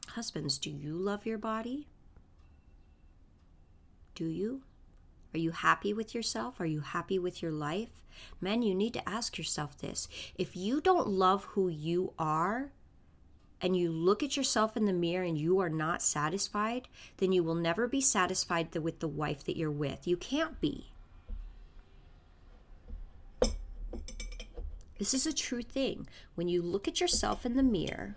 Husbands, 0.10 0.58
do 0.58 0.70
you 0.70 0.96
love 0.98 1.26
your 1.26 1.38
body? 1.38 1.88
Do 4.16 4.26
you? 4.26 4.64
Are 5.34 5.40
you 5.40 5.52
happy 5.52 5.94
with 5.94 6.14
yourself? 6.14 6.60
Are 6.60 6.66
you 6.66 6.82
happy 6.82 7.18
with 7.18 7.42
your 7.42 7.54
life? 7.54 8.04
Men, 8.42 8.64
you 8.64 8.76
need 8.76 8.96
to 8.96 9.10
ask 9.10 9.38
yourself 9.38 9.78
this. 9.78 10.10
If 10.38 10.58
you 10.58 10.82
don't 10.82 11.08
love 11.08 11.46
who 11.46 11.70
you 11.70 12.12
are, 12.20 12.74
and 13.66 13.76
you 13.76 13.92
look 13.92 14.22
at 14.22 14.38
yourself 14.38 14.78
in 14.78 14.86
the 14.86 14.94
mirror 14.94 15.24
and 15.24 15.40
you 15.40 15.58
are 15.58 15.72
not 15.72 16.00
satisfied, 16.00 16.88
then 17.18 17.32
you 17.32 17.44
will 17.44 17.56
never 17.56 17.88
be 17.88 18.00
satisfied 18.00 18.76
with 18.76 19.00
the 19.00 19.08
wife 19.08 19.44
that 19.44 19.58
you're 19.58 19.72
with. 19.72 20.08
You 20.08 20.18
can't 20.18 20.62
be. 20.62 20.92
This 25.00 25.16
is 25.16 25.26
a 25.26 25.34
true 25.34 25.64
thing. 25.64 26.08
When 26.36 26.48
you 26.48 26.62
look 26.62 26.88
at 26.88 27.02
yourself 27.02 27.44
in 27.44 27.56
the 27.56 27.64
mirror, 27.64 28.16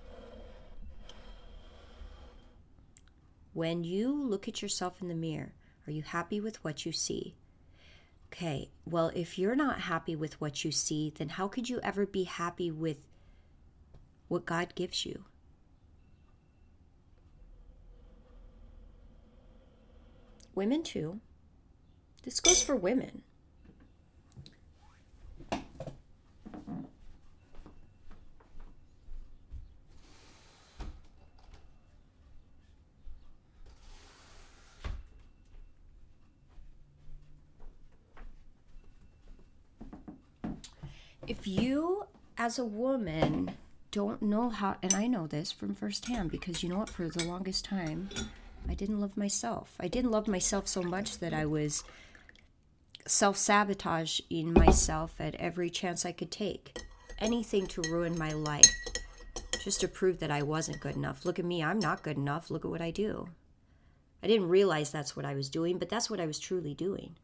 when 3.54 3.84
you 3.84 4.12
look 4.12 4.48
at 4.48 4.60
yourself 4.60 5.00
in 5.00 5.08
the 5.08 5.14
mirror, 5.14 5.54
are 5.86 5.92
you 5.92 6.02
happy 6.02 6.42
with 6.42 6.62
what 6.62 6.84
you 6.84 6.92
see? 6.92 7.34
Okay, 8.30 8.68
well, 8.84 9.10
if 9.14 9.38
you're 9.38 9.56
not 9.56 9.80
happy 9.80 10.14
with 10.14 10.38
what 10.42 10.62
you 10.62 10.72
see, 10.72 11.10
then 11.16 11.30
how 11.30 11.48
could 11.48 11.70
you 11.70 11.80
ever 11.82 12.04
be 12.04 12.24
happy 12.24 12.70
with 12.70 12.98
what 14.28 14.44
God 14.44 14.74
gives 14.74 15.06
you? 15.06 15.24
Women, 20.58 20.82
too. 20.82 21.20
This 22.24 22.40
goes 22.40 22.60
for 22.60 22.74
women. 22.74 23.22
if 41.28 41.46
you 41.46 42.06
as 42.38 42.58
a 42.58 42.64
woman 42.64 43.50
don't 43.90 44.22
know 44.22 44.48
how 44.48 44.76
and 44.82 44.94
i 44.94 45.06
know 45.06 45.26
this 45.26 45.52
from 45.52 45.74
firsthand 45.74 46.30
because 46.30 46.62
you 46.62 46.70
know 46.70 46.78
what 46.78 46.88
for 46.88 47.06
the 47.06 47.24
longest 47.24 47.66
time 47.66 48.08
i 48.68 48.74
didn't 48.74 49.00
love 49.00 49.16
myself. 49.16 49.74
I 49.80 49.88
didn't 49.88 50.10
love 50.10 50.28
myself 50.28 50.68
so 50.68 50.82
much 50.82 51.18
that 51.18 51.32
i 51.32 51.46
was 51.46 51.84
self-sabotaging 53.06 54.52
myself 54.52 55.14
at 55.18 55.34
every 55.36 55.70
chance 55.70 56.04
i 56.04 56.12
could 56.12 56.30
take. 56.30 56.76
Anything 57.18 57.66
to 57.68 57.82
ruin 57.90 58.18
my 58.18 58.32
life 58.32 58.70
just 59.64 59.80
to 59.80 59.88
prove 59.88 60.18
that 60.20 60.30
i 60.30 60.42
wasn't 60.42 60.80
good 60.80 60.96
enough. 60.96 61.24
Look 61.24 61.38
at 61.38 61.44
me 61.44 61.62
i'm 61.62 61.78
not 61.78 62.02
good 62.02 62.16
enough. 62.16 62.50
Look 62.50 62.64
at 62.64 62.70
what 62.70 62.82
i 62.82 62.90
do. 62.90 63.28
I 64.22 64.26
didn't 64.26 64.48
realize 64.48 64.90
that's 64.90 65.16
what 65.16 65.24
i 65.24 65.34
was 65.34 65.48
doing 65.48 65.78
but 65.78 65.88
that's 65.88 66.10
what 66.10 66.20
i 66.20 66.26
was 66.26 66.38
truly 66.38 66.74
doing 66.74 67.16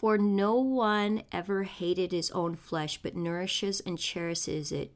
For 0.00 0.16
no 0.16 0.54
one 0.54 1.24
ever 1.30 1.64
hated 1.64 2.10
his 2.10 2.30
own 2.30 2.56
flesh, 2.56 2.98
but 3.02 3.14
nourishes 3.14 3.80
and 3.80 3.98
cherishes 3.98 4.72
it. 4.72 4.94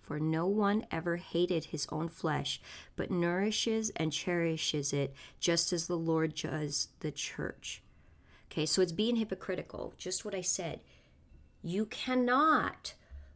For 0.00 0.18
no 0.18 0.46
one 0.46 0.86
ever 0.90 1.18
hated 1.18 1.66
his 1.66 1.86
own 1.92 2.08
flesh, 2.08 2.58
but 2.96 3.10
nourishes 3.10 3.90
and 3.94 4.10
cherishes 4.10 4.94
it, 4.94 5.14
just 5.38 5.70
as 5.70 5.86
the 5.86 5.98
Lord 5.98 6.34
does 6.34 6.88
the 7.00 7.10
church. 7.10 7.82
Okay, 8.50 8.64
so 8.64 8.80
it's 8.80 8.90
being 8.90 9.16
hypocritical, 9.16 9.92
just 9.98 10.24
what 10.24 10.34
I 10.34 10.40
said. 10.40 10.80
You 11.62 11.84
cannot 11.84 12.94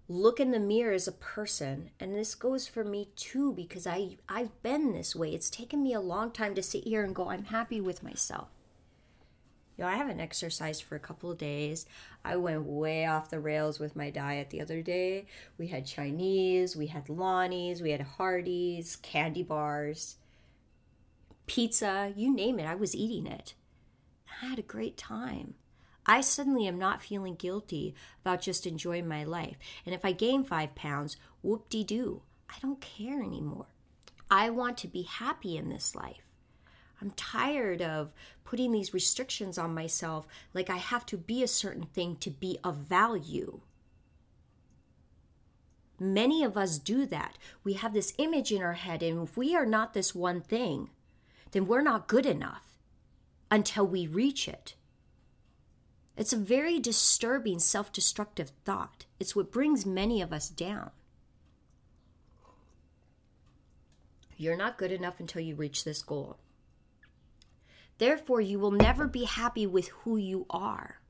look 0.09 0.40
in 0.40 0.51
the 0.51 0.59
mirror 0.59 0.94
as 0.94 1.07
a 1.07 1.12
person 1.12 1.90
and 2.01 2.14
this 2.14 2.35
goes 2.35 2.66
for 2.66 2.85
me 2.85 3.09
too 3.16 3.53
because 3.53 3.87
i 3.87 4.16
i've 4.29 4.62
been 4.62 4.92
this 4.92 5.16
way 5.16 5.33
it's 5.33 5.48
taken 5.48 5.83
me 5.83 5.94
a 5.94 6.01
long 6.01 6.31
time 6.31 6.55
to 6.55 6.62
sit 6.62 6.85
here 6.85 7.03
and 7.05 7.14
go 7.14 7.31
i'm 7.31 7.44
happy 7.44 7.81
with 7.81 8.03
myself 8.03 8.48
know, 9.78 9.87
I 9.87 9.96
haven't 9.96 10.20
exercised 10.20 10.82
for 10.82 10.96
a 10.96 11.00
couple 11.00 11.30
of 11.30 11.38
days. 11.38 11.87
I 12.24 12.37
went 12.37 12.64
way 12.64 13.06
off 13.06 13.30
the 13.30 13.40
rails 13.40 13.78
with 13.78 13.96
my 13.96 14.11
diet 14.11 14.50
the 14.50 14.61
other 14.61 14.82
day. 14.82 15.26
We 15.58 15.68
had 15.68 15.87
Chinese, 15.87 16.76
we 16.76 16.88
had 16.88 17.08
Lonnie's, 17.08 17.82
we 17.82 17.90
had 17.90 18.02
Hardee's, 18.02 18.96
candy 18.96 19.42
bars, 19.42 20.16
pizza, 21.46 22.12
you 22.16 22.35
name 22.35 22.58
it, 22.58 22.66
I 22.66 22.74
was 22.74 22.94
eating 22.94 23.26
it. 23.26 23.54
I 24.42 24.46
had 24.46 24.58
a 24.58 24.62
great 24.62 24.96
time. 24.96 25.54
I 26.04 26.20
suddenly 26.20 26.66
am 26.66 26.78
not 26.78 27.02
feeling 27.02 27.37
guilty 27.37 27.94
about 28.24 28.40
just 28.40 28.66
enjoying 28.66 29.06
my 29.06 29.22
life. 29.24 29.56
And 29.87 29.94
if 29.94 30.04
I 30.04 30.12
gain 30.12 30.44
five 30.44 30.74
pounds, 30.74 31.16
whoop 31.42 31.68
de 31.68 31.85
doo. 31.85 32.22
I 32.50 32.54
don't 32.61 32.80
care 32.80 33.22
anymore. 33.22 33.66
I 34.30 34.50
want 34.50 34.78
to 34.78 34.88
be 34.88 35.02
happy 35.02 35.56
in 35.56 35.68
this 35.68 35.94
life. 35.94 36.32
I'm 37.03 37.11
tired 37.11 37.83
of 37.83 38.12
putting 38.45 38.71
these 38.71 38.95
restrictions 38.95 39.59
on 39.59 39.75
myself 39.75 40.25
like 40.55 40.71
I 40.71 40.77
have 40.77 41.05
to 41.07 41.17
be 41.17 41.43
a 41.43 41.49
certain 41.49 41.83
thing 41.83 42.15
to 42.21 42.31
be 42.31 42.59
of 42.62 42.77
value. 42.77 43.61
Many 45.99 46.45
of 46.45 46.57
us 46.57 46.79
do 46.79 47.05
that. 47.07 47.38
We 47.65 47.73
have 47.73 47.93
this 47.93 48.15
image 48.19 48.53
in 48.53 48.62
our 48.62 48.75
head, 48.75 49.03
and 49.03 49.27
if 49.27 49.37
we 49.37 49.57
are 49.57 49.67
not 49.67 49.95
this 49.95 50.15
one 50.15 50.41
thing, 50.41 50.91
then 51.51 51.67
we're 51.67 51.83
not 51.83 52.07
good 52.07 52.25
enough 52.25 52.79
until 53.51 53.87
we 53.87 54.07
reach 54.07 54.47
it. 54.47 54.75
It's 56.17 56.33
a 56.33 56.37
very 56.37 56.79
disturbing, 56.79 57.59
self 57.59 57.93
destructive 57.93 58.53
thought. 58.65 59.07
It's 59.19 59.35
what 59.35 59.51
brings 59.51 59.85
many 59.85 60.23
of 60.23 60.33
us 60.33 60.49
down. 60.49 60.91
You're 64.37 64.57
not 64.57 64.79
good 64.79 64.93
enough 64.93 65.19
until 65.19 65.43
you 65.43 65.57
reach 65.57 65.83
this 65.83 66.03
goal. 66.03 66.37
Therefore, 67.98 68.40
you 68.40 68.59
will 68.59 68.70
never 68.70 69.07
be 69.07 69.24
happy 69.24 69.66
with 69.66 69.88
who 69.88 70.16
you 70.16 70.46
are. 70.50 71.00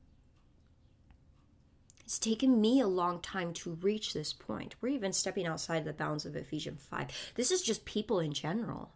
It's 2.05 2.19
taken 2.19 2.61
me 2.61 2.81
a 2.81 2.87
long 2.87 3.21
time 3.21 3.55
to 3.55 3.79
reach 3.81 4.13
this 4.13 4.33
point. 4.35 4.75
We're 4.81 4.89
even 4.89 5.13
stepping 5.15 5.47
outside 5.47 5.85
the 5.85 5.95
bounds 5.95 6.27
of 6.27 6.37
Ephesians 6.37 6.83
5. 6.91 7.33
This 7.37 7.51
is 7.51 7.63
just 7.63 7.87
people 7.87 8.21
in 8.21 8.35
general. 8.35 8.93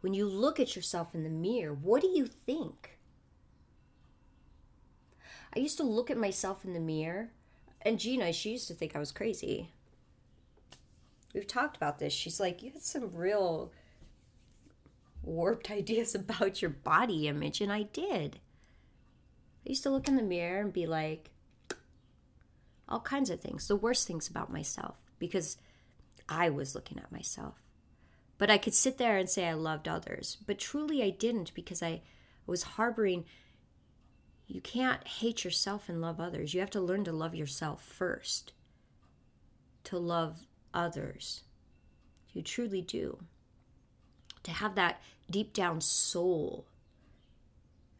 When 0.00 0.14
you 0.14 0.26
look 0.26 0.58
at 0.58 0.74
yourself 0.74 1.14
in 1.14 1.22
the 1.22 1.30
mirror, 1.30 1.72
what 1.72 2.02
do 2.02 2.08
you 2.08 2.26
think? 2.26 2.98
I 5.54 5.60
used 5.60 5.76
to 5.76 5.84
look 5.84 6.10
at 6.10 6.16
myself 6.16 6.64
in 6.64 6.72
the 6.72 6.80
mirror, 6.80 7.30
and 7.82 7.98
Gina, 7.98 8.32
she 8.32 8.50
used 8.50 8.68
to 8.68 8.74
think 8.74 8.94
I 8.94 9.00
was 9.00 9.12
crazy. 9.12 9.70
We've 11.34 11.46
talked 11.46 11.76
about 11.76 11.98
this. 11.98 12.12
She's 12.12 12.40
like, 12.40 12.62
You 12.62 12.72
had 12.72 12.82
some 12.82 13.14
real 13.14 13.72
warped 15.22 15.70
ideas 15.70 16.14
about 16.14 16.62
your 16.62 16.70
body 16.70 17.28
image, 17.28 17.60
and 17.60 17.72
I 17.72 17.82
did. 17.84 18.40
I 19.66 19.70
used 19.70 19.82
to 19.82 19.90
look 19.90 20.08
in 20.08 20.16
the 20.16 20.22
mirror 20.22 20.60
and 20.60 20.72
be 20.72 20.86
like, 20.86 21.30
all 22.88 23.00
kinds 23.00 23.28
of 23.30 23.40
things, 23.40 23.68
the 23.68 23.76
worst 23.76 24.06
things 24.06 24.28
about 24.28 24.52
myself, 24.52 24.96
because 25.18 25.58
I 26.28 26.48
was 26.48 26.74
looking 26.74 26.98
at 26.98 27.12
myself. 27.12 27.62
But 28.38 28.50
I 28.50 28.58
could 28.58 28.74
sit 28.74 28.98
there 28.98 29.18
and 29.18 29.28
say 29.28 29.46
I 29.46 29.54
loved 29.54 29.88
others, 29.88 30.38
but 30.46 30.58
truly 30.58 31.02
I 31.02 31.10
didn't 31.10 31.54
because 31.54 31.82
I 31.82 32.02
was 32.46 32.62
harboring. 32.62 33.24
You 34.46 34.60
can't 34.60 35.06
hate 35.06 35.44
yourself 35.44 35.88
and 35.88 36.00
love 36.00 36.20
others. 36.20 36.54
You 36.54 36.60
have 36.60 36.70
to 36.70 36.80
learn 36.80 37.04
to 37.04 37.12
love 37.12 37.34
yourself 37.34 37.84
first, 37.84 38.52
to 39.84 39.98
love 39.98 40.46
others. 40.72 41.42
You 42.32 42.42
truly 42.42 42.80
do. 42.80 43.18
To 44.48 44.54
have 44.54 44.74
that 44.76 45.02
deep 45.30 45.52
down 45.52 45.82
soul. 45.82 46.64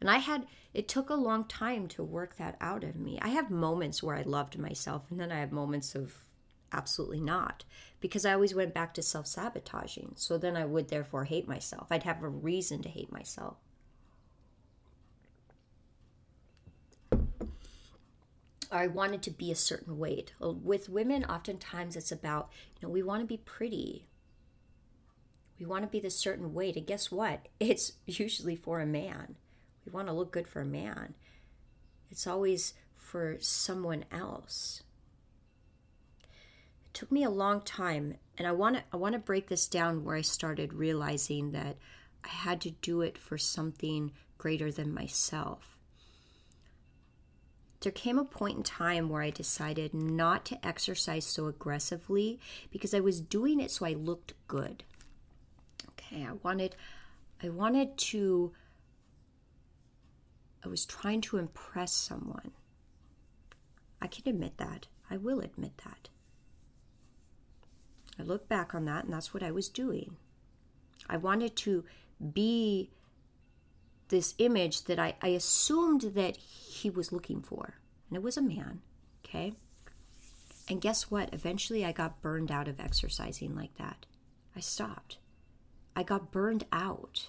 And 0.01 0.09
I 0.09 0.17
had, 0.17 0.47
it 0.73 0.87
took 0.87 1.11
a 1.11 1.15
long 1.15 1.43
time 1.43 1.87
to 1.89 2.03
work 2.03 2.37
that 2.37 2.57
out 2.59 2.83
of 2.83 2.95
me. 2.95 3.19
I 3.21 3.27
have 3.29 3.51
moments 3.51 4.01
where 4.01 4.15
I 4.15 4.23
loved 4.23 4.57
myself, 4.57 5.03
and 5.11 5.19
then 5.19 5.31
I 5.31 5.41
have 5.41 5.51
moments 5.51 5.93
of 5.93 6.23
absolutely 6.73 7.19
not, 7.19 7.65
because 7.99 8.25
I 8.25 8.33
always 8.33 8.55
went 8.55 8.73
back 8.73 8.95
to 8.95 9.03
self 9.03 9.27
sabotaging. 9.27 10.13
So 10.15 10.39
then 10.39 10.57
I 10.57 10.65
would 10.65 10.89
therefore 10.89 11.25
hate 11.25 11.47
myself. 11.47 11.91
I'd 11.91 12.01
have 12.03 12.23
a 12.23 12.29
reason 12.29 12.81
to 12.81 12.89
hate 12.89 13.11
myself. 13.11 13.57
I 18.71 18.87
wanted 18.87 19.21
to 19.23 19.31
be 19.31 19.51
a 19.51 19.55
certain 19.55 19.99
weight. 19.99 20.33
With 20.39 20.89
women, 20.89 21.25
oftentimes 21.25 21.95
it's 21.95 22.11
about, 22.11 22.49
you 22.79 22.87
know, 22.87 22.91
we 22.91 23.03
want 23.03 23.21
to 23.21 23.27
be 23.27 23.37
pretty. 23.37 24.08
We 25.59 25.65
want 25.65 25.83
to 25.83 25.89
be 25.89 25.99
the 25.99 26.09
certain 26.09 26.53
weight. 26.53 26.75
And 26.75 26.87
guess 26.87 27.11
what? 27.11 27.47
It's 27.59 27.93
usually 28.05 28.55
for 28.55 28.79
a 28.79 28.85
man. 28.85 29.35
We 29.85 29.91
want 29.91 30.07
to 30.07 30.13
look 30.13 30.31
good 30.31 30.47
for 30.47 30.61
a 30.61 30.65
man. 30.65 31.15
It's 32.09 32.27
always 32.27 32.73
for 32.95 33.37
someone 33.39 34.05
else. 34.11 34.83
It 36.23 36.93
took 36.93 37.11
me 37.11 37.23
a 37.23 37.29
long 37.29 37.61
time, 37.61 38.15
and 38.37 38.47
I 38.47 38.51
want 38.51 38.77
to 38.77 38.83
I 38.91 38.97
want 38.97 39.13
to 39.13 39.19
break 39.19 39.47
this 39.47 39.67
down 39.67 40.03
where 40.03 40.15
I 40.15 40.21
started 40.21 40.73
realizing 40.73 41.51
that 41.51 41.77
I 42.23 42.29
had 42.29 42.61
to 42.61 42.71
do 42.71 43.01
it 43.01 43.17
for 43.17 43.37
something 43.37 44.11
greater 44.37 44.71
than 44.71 44.93
myself 44.93 45.79
there 47.81 47.91
came 47.91 48.19
a 48.19 48.25
point 48.25 48.57
in 48.57 48.63
time 48.63 49.09
where 49.09 49.21
I 49.21 49.29
decided 49.29 49.93
not 49.93 50.45
to 50.45 50.65
exercise 50.65 51.25
so 51.25 51.47
aggressively 51.47 52.39
because 52.71 52.93
I 52.93 52.99
was 52.99 53.21
doing 53.21 53.59
it 53.59 53.71
so 53.71 53.85
I 53.85 53.93
looked 53.93 54.33
good. 54.47 54.83
Okay, 56.11 56.25
I 56.25 56.33
wanted 56.43 56.75
I 57.43 57.49
wanted 57.49 57.97
to 57.97 58.53
I 60.63 60.67
was 60.67 60.85
trying 60.85 61.21
to 61.21 61.37
impress 61.37 61.91
someone. 61.93 62.51
I 64.01 64.07
can 64.07 64.27
admit 64.27 64.57
that. 64.57 64.87
I 65.09 65.17
will 65.17 65.39
admit 65.39 65.77
that. 65.85 66.09
I 68.19 68.23
look 68.23 68.49
back 68.49 68.73
on 68.73 68.85
that 68.85 69.05
and 69.05 69.13
that's 69.13 69.33
what 69.33 69.43
I 69.43 69.51
was 69.51 69.69
doing. 69.69 70.17
I 71.07 71.17
wanted 71.17 71.55
to 71.57 71.85
be 72.33 72.89
this 74.09 74.33
image 74.39 74.85
that 74.85 74.99
I, 74.99 75.15
I 75.21 75.29
assumed 75.29 76.01
that 76.15 76.37
he 76.37 76.89
was 76.89 77.11
looking 77.11 77.41
for. 77.41 77.75
And 78.09 78.17
it 78.17 78.23
was 78.23 78.37
a 78.37 78.41
man, 78.41 78.81
okay? 79.23 79.53
And 80.67 80.81
guess 80.81 81.09
what? 81.09 81.33
Eventually 81.33 81.85
I 81.85 81.91
got 81.91 82.21
burned 82.21 82.51
out 82.51 82.67
of 82.67 82.79
exercising 82.79 83.55
like 83.55 83.75
that. 83.77 84.05
I 84.55 84.59
stopped. 84.59 85.17
I 85.99 86.03
got 86.03 86.31
burned 86.31 86.63
out. 86.71 87.27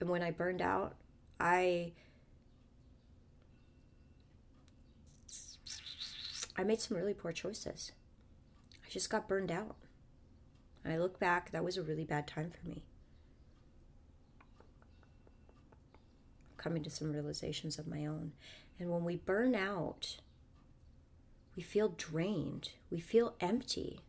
And 0.00 0.08
when 0.08 0.22
I 0.22 0.30
burned 0.30 0.62
out, 0.62 0.94
I 1.38 1.92
I 6.56 6.64
made 6.64 6.80
some 6.80 6.96
really 6.96 7.12
poor 7.12 7.32
choices. 7.32 7.92
I 8.82 8.88
just 8.88 9.10
got 9.10 9.28
burned 9.28 9.52
out. 9.52 9.76
I 10.82 10.96
look 10.96 11.20
back, 11.20 11.50
that 11.50 11.62
was 11.62 11.76
a 11.76 11.82
really 11.82 12.04
bad 12.04 12.26
time 12.26 12.50
for 12.50 12.66
me. 12.66 12.84
Coming 16.56 16.82
to 16.84 16.90
some 16.90 17.12
realizations 17.12 17.78
of 17.78 17.86
my 17.86 18.06
own. 18.06 18.32
And 18.78 18.90
when 18.90 19.04
we 19.04 19.16
burn 19.16 19.54
out, 19.54 20.16
we 21.56 21.62
feel 21.62 21.88
drained, 21.90 22.70
we 22.90 23.00
feel 23.00 23.34
empty. 23.40 24.00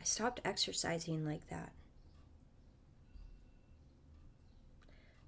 I 0.00 0.04
stopped 0.04 0.40
exercising 0.44 1.24
like 1.24 1.48
that. 1.48 1.72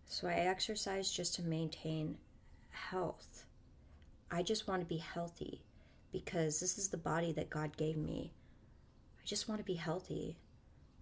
So 0.06 0.28
I 0.28 0.34
exercise 0.34 1.10
just 1.10 1.34
to 1.36 1.42
maintain 1.42 2.18
health. 2.70 3.46
I 4.30 4.42
just 4.42 4.68
want 4.68 4.80
to 4.82 4.86
be 4.86 4.98
healthy 4.98 5.60
because 6.14 6.60
this 6.60 6.78
is 6.78 6.90
the 6.90 6.96
body 6.96 7.32
that 7.32 7.50
God 7.50 7.76
gave 7.76 7.96
me. 7.96 8.32
I 9.20 9.26
just 9.26 9.48
want 9.48 9.60
to 9.60 9.64
be 9.64 9.74
healthy. 9.74 10.38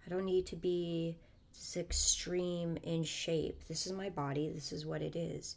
I 0.07 0.09
don't 0.09 0.25
need 0.25 0.47
to 0.47 0.57
be 0.57 1.19
this 1.53 1.77
extreme 1.77 2.79
in 2.83 3.05
shape. 3.05 3.69
This 3.69 3.87
is 3.87 3.93
my 3.93 4.09
body, 4.09 4.49
this 4.49 4.73
is 4.73 4.87
what 4.87 5.03
it 5.03 5.15
is. 5.15 5.57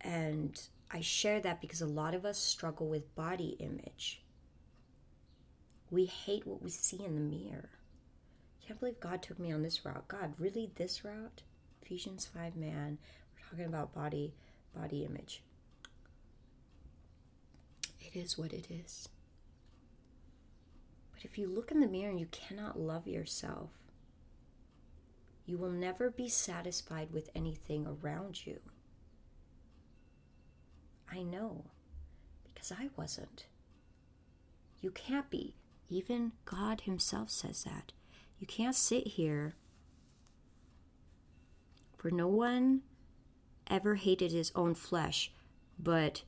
And 0.00 0.60
I 0.90 1.00
share 1.00 1.38
that 1.40 1.60
because 1.60 1.80
a 1.80 1.86
lot 1.86 2.12
of 2.12 2.24
us 2.24 2.38
struggle 2.38 2.88
with 2.88 3.14
body 3.14 3.56
image. 3.60 4.20
We 5.92 6.06
hate 6.06 6.44
what 6.44 6.60
we 6.60 6.70
see 6.70 7.00
in 7.04 7.14
the 7.14 7.20
mirror. 7.20 7.70
Can't 8.66 8.80
believe 8.80 8.98
God 8.98 9.22
took 9.22 9.38
me 9.38 9.52
on 9.52 9.62
this 9.62 9.84
route. 9.86 10.08
God, 10.08 10.34
really 10.40 10.72
this 10.74 11.04
route? 11.04 11.42
Ephesians 11.82 12.26
5 12.26 12.56
man. 12.56 12.98
We're 13.36 13.48
talking 13.48 13.72
about 13.72 13.94
body 13.94 14.34
body 14.74 15.04
image. 15.04 15.40
It 18.12 18.18
is 18.18 18.38
what 18.38 18.52
it 18.52 18.68
is. 18.70 19.08
But 21.12 21.24
if 21.24 21.36
you 21.36 21.46
look 21.46 21.70
in 21.70 21.80
the 21.80 21.86
mirror 21.86 22.10
and 22.10 22.18
you 22.20 22.28
cannot 22.30 22.78
love 22.78 23.06
yourself, 23.06 23.70
you 25.44 25.58
will 25.58 25.70
never 25.70 26.10
be 26.10 26.28
satisfied 26.28 27.12
with 27.12 27.28
anything 27.34 27.86
around 27.86 28.46
you. 28.46 28.60
I 31.10 31.22
know, 31.22 31.64
because 32.44 32.72
I 32.72 32.88
wasn't. 32.96 33.46
You 34.80 34.90
can't 34.90 35.28
be. 35.30 35.54
Even 35.90 36.32
God 36.44 36.82
Himself 36.82 37.30
says 37.30 37.64
that. 37.64 37.92
You 38.38 38.46
can't 38.46 38.76
sit 38.76 39.06
here 39.06 39.54
for 41.96 42.10
no 42.10 42.28
one 42.28 42.82
ever 43.66 43.96
hated 43.96 44.32
his 44.32 44.52
own 44.54 44.74
flesh, 44.74 45.32
but 45.78 46.22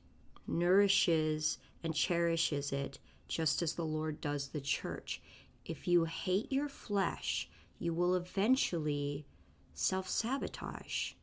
nourishes 0.47 1.57
and 1.83 1.95
cherishes 1.95 2.71
it 2.71 2.99
just 3.27 3.61
as 3.61 3.75
the 3.75 3.85
Lord 3.85 4.19
does 4.19 4.49
the 4.49 4.61
church. 4.61 5.21
If 5.65 5.87
you 5.87 6.05
hate 6.05 6.51
your 6.51 6.67
flesh, 6.67 7.49
you 7.79 7.93
will 7.93 8.15
eventually 8.15 9.25
self 9.73 10.07
sabotage. 10.07 11.13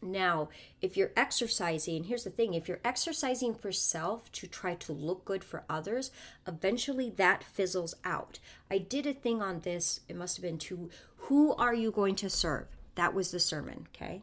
Now, 0.00 0.48
if 0.80 0.96
you're 0.96 1.10
exercising, 1.16 2.04
here's 2.04 2.22
the 2.24 2.30
thing 2.30 2.54
if 2.54 2.68
you're 2.68 2.80
exercising 2.84 3.54
for 3.54 3.72
self 3.72 4.30
to 4.32 4.46
try 4.46 4.76
to 4.76 4.92
look 4.92 5.24
good 5.24 5.42
for 5.42 5.64
others, 5.68 6.12
eventually 6.46 7.10
that 7.10 7.42
fizzles 7.42 7.94
out. 8.04 8.38
I 8.70 8.78
did 8.78 9.06
a 9.06 9.12
thing 9.12 9.42
on 9.42 9.60
this, 9.60 10.00
it 10.08 10.16
must 10.16 10.36
have 10.36 10.42
been 10.42 10.58
to 10.58 10.90
who 11.22 11.54
are 11.54 11.74
you 11.74 11.90
going 11.90 12.14
to 12.16 12.30
serve? 12.30 12.68
That 12.94 13.12
was 13.12 13.32
the 13.32 13.40
sermon, 13.40 13.88
okay? 13.94 14.22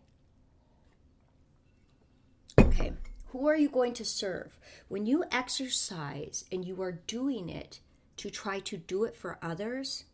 Okay, 2.60 2.94
who 3.28 3.48
are 3.48 3.58
you 3.58 3.70
going 3.70 3.94
to 3.94 4.06
serve? 4.06 4.58
When 4.88 5.06
you 5.06 5.24
exercise 5.32 6.46
and 6.52 6.65
you 6.65 6.82
are 6.82 7.00
doing 7.08 7.50
it 7.50 7.80
to 8.18 8.30
try 8.30 8.60
to 8.60 8.78
do 8.78 9.04
it 9.04 9.15
for 9.15 9.38
others, 9.41 10.06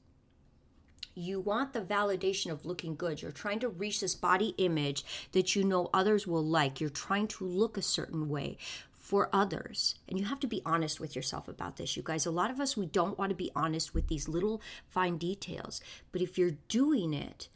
you 1.13 1.39
want 1.39 1.73
the 1.73 1.82
validation 1.82 2.51
of 2.51 2.65
looking 2.65 2.95
good. 2.95 3.21
You're 3.21 3.32
trying 3.32 3.60
to 3.60 3.69
reach 3.69 3.99
this 3.99 4.15
body 4.15 4.56
image 4.58 5.04
that 5.34 5.56
you 5.56 5.63
know 5.63 5.89
others 5.93 6.25
will 6.25 6.43
like. 6.43 6.80
You're 6.80 6.89
trying 6.89 7.27
to 7.27 7.45
look 7.45 7.77
a 7.77 7.82
certain 7.82 8.30
way 8.30 8.58
for 8.93 9.30
others. 9.34 9.95
And 10.08 10.17
you 10.17 10.25
have 10.25 10.39
to 10.39 10.47
be 10.47 10.62
honest 10.65 10.99
with 10.99 11.15
yourself 11.15 11.47
about 11.47 11.75
this, 11.75 11.97
you 11.97 12.04
guys. 12.04 12.25
A 12.25 12.32
lot 12.32 12.49
of 12.49 12.60
us, 12.60 12.77
we 12.77 12.86
don't 12.86 13.17
want 13.17 13.30
to 13.32 13.36
be 13.36 13.51
honest 13.56 13.93
with 13.93 14.08
these 14.08 14.30
little 14.30 14.62
fine 14.88 15.17
details. 15.17 15.82
But 16.12 16.21
if 16.21 16.38
you're 16.38 16.58
doing 16.69 17.13
it 17.13 17.49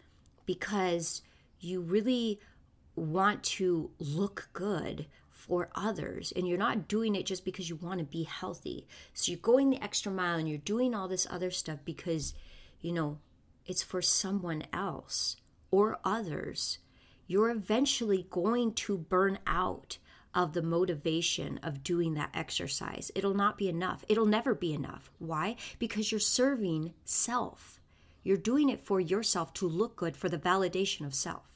because 0.45 1.21
you 1.59 1.81
really 1.81 2.39
want 2.95 3.43
to 3.43 3.91
look 3.99 4.49
good 4.53 5.07
for 5.29 5.69
others 5.75 6.33
and 6.35 6.47
you're 6.47 6.57
not 6.57 6.87
doing 6.87 7.15
it 7.15 7.25
just 7.25 7.45
because 7.45 7.69
you 7.69 7.75
want 7.75 7.99
to 7.99 8.05
be 8.05 8.23
healthy. 8.23 8.87
So 9.13 9.31
you're 9.31 9.39
going 9.39 9.69
the 9.69 9.83
extra 9.83 10.11
mile 10.11 10.39
and 10.39 10.49
you're 10.49 10.57
doing 10.57 10.95
all 10.95 11.07
this 11.07 11.27
other 11.29 11.51
stuff 11.51 11.79
because, 11.85 12.33
you 12.81 12.91
know, 12.91 13.19
it's 13.65 13.83
for 13.83 14.01
someone 14.01 14.63
else 14.73 15.37
or 15.69 15.99
others, 16.03 16.79
you're 17.27 17.49
eventually 17.49 18.27
going 18.29 18.73
to 18.73 18.97
burn 18.97 19.39
out 19.45 19.97
of 20.33 20.53
the 20.53 20.61
motivation 20.61 21.59
of 21.63 21.83
doing 21.83 22.13
that 22.13 22.29
exercise. 22.33 23.11
It'll 23.15 23.33
not 23.33 23.57
be 23.57 23.69
enough. 23.69 24.03
It'll 24.09 24.25
never 24.25 24.53
be 24.53 24.73
enough. 24.73 25.09
Why? 25.17 25.55
Because 25.79 26.11
you're 26.11 26.19
serving 26.19 26.93
self. 27.05 27.79
You're 28.23 28.37
doing 28.37 28.69
it 28.69 28.83
for 28.83 28.99
yourself 28.99 29.53
to 29.55 29.67
look 29.67 29.95
good 29.95 30.17
for 30.17 30.27
the 30.27 30.37
validation 30.37 31.05
of 31.05 31.13
self. 31.15 31.54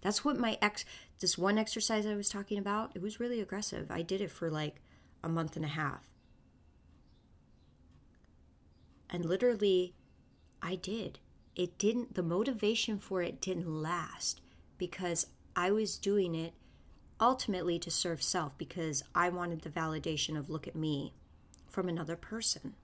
That's 0.00 0.24
what 0.24 0.38
my 0.38 0.58
ex 0.62 0.84
this 1.20 1.36
one 1.36 1.58
exercise 1.58 2.06
I 2.06 2.14
was 2.14 2.28
talking 2.28 2.58
about, 2.58 2.92
it 2.94 3.02
was 3.02 3.18
really 3.18 3.40
aggressive. 3.40 3.90
I 3.90 4.02
did 4.02 4.20
it 4.20 4.30
for 4.30 4.50
like 4.50 4.80
a 5.24 5.28
month 5.28 5.56
and 5.56 5.64
a 5.64 5.68
half. 5.68 6.08
And 9.10 9.24
literally 9.24 9.94
I 10.62 10.76
did 10.76 11.18
it 11.58 11.76
didn't, 11.76 12.14
the 12.14 12.22
motivation 12.22 13.00
for 13.00 13.20
it 13.20 13.40
didn't 13.40 13.82
last 13.82 14.40
because 14.78 15.26
I 15.56 15.72
was 15.72 15.98
doing 15.98 16.36
it 16.36 16.54
ultimately 17.20 17.80
to 17.80 17.90
serve 17.90 18.22
self 18.22 18.56
because 18.56 19.02
I 19.12 19.28
wanted 19.28 19.62
the 19.62 19.70
validation 19.70 20.38
of 20.38 20.48
look 20.48 20.68
at 20.68 20.76
me 20.76 21.14
from 21.68 21.88
another 21.88 22.14
person. 22.14 22.74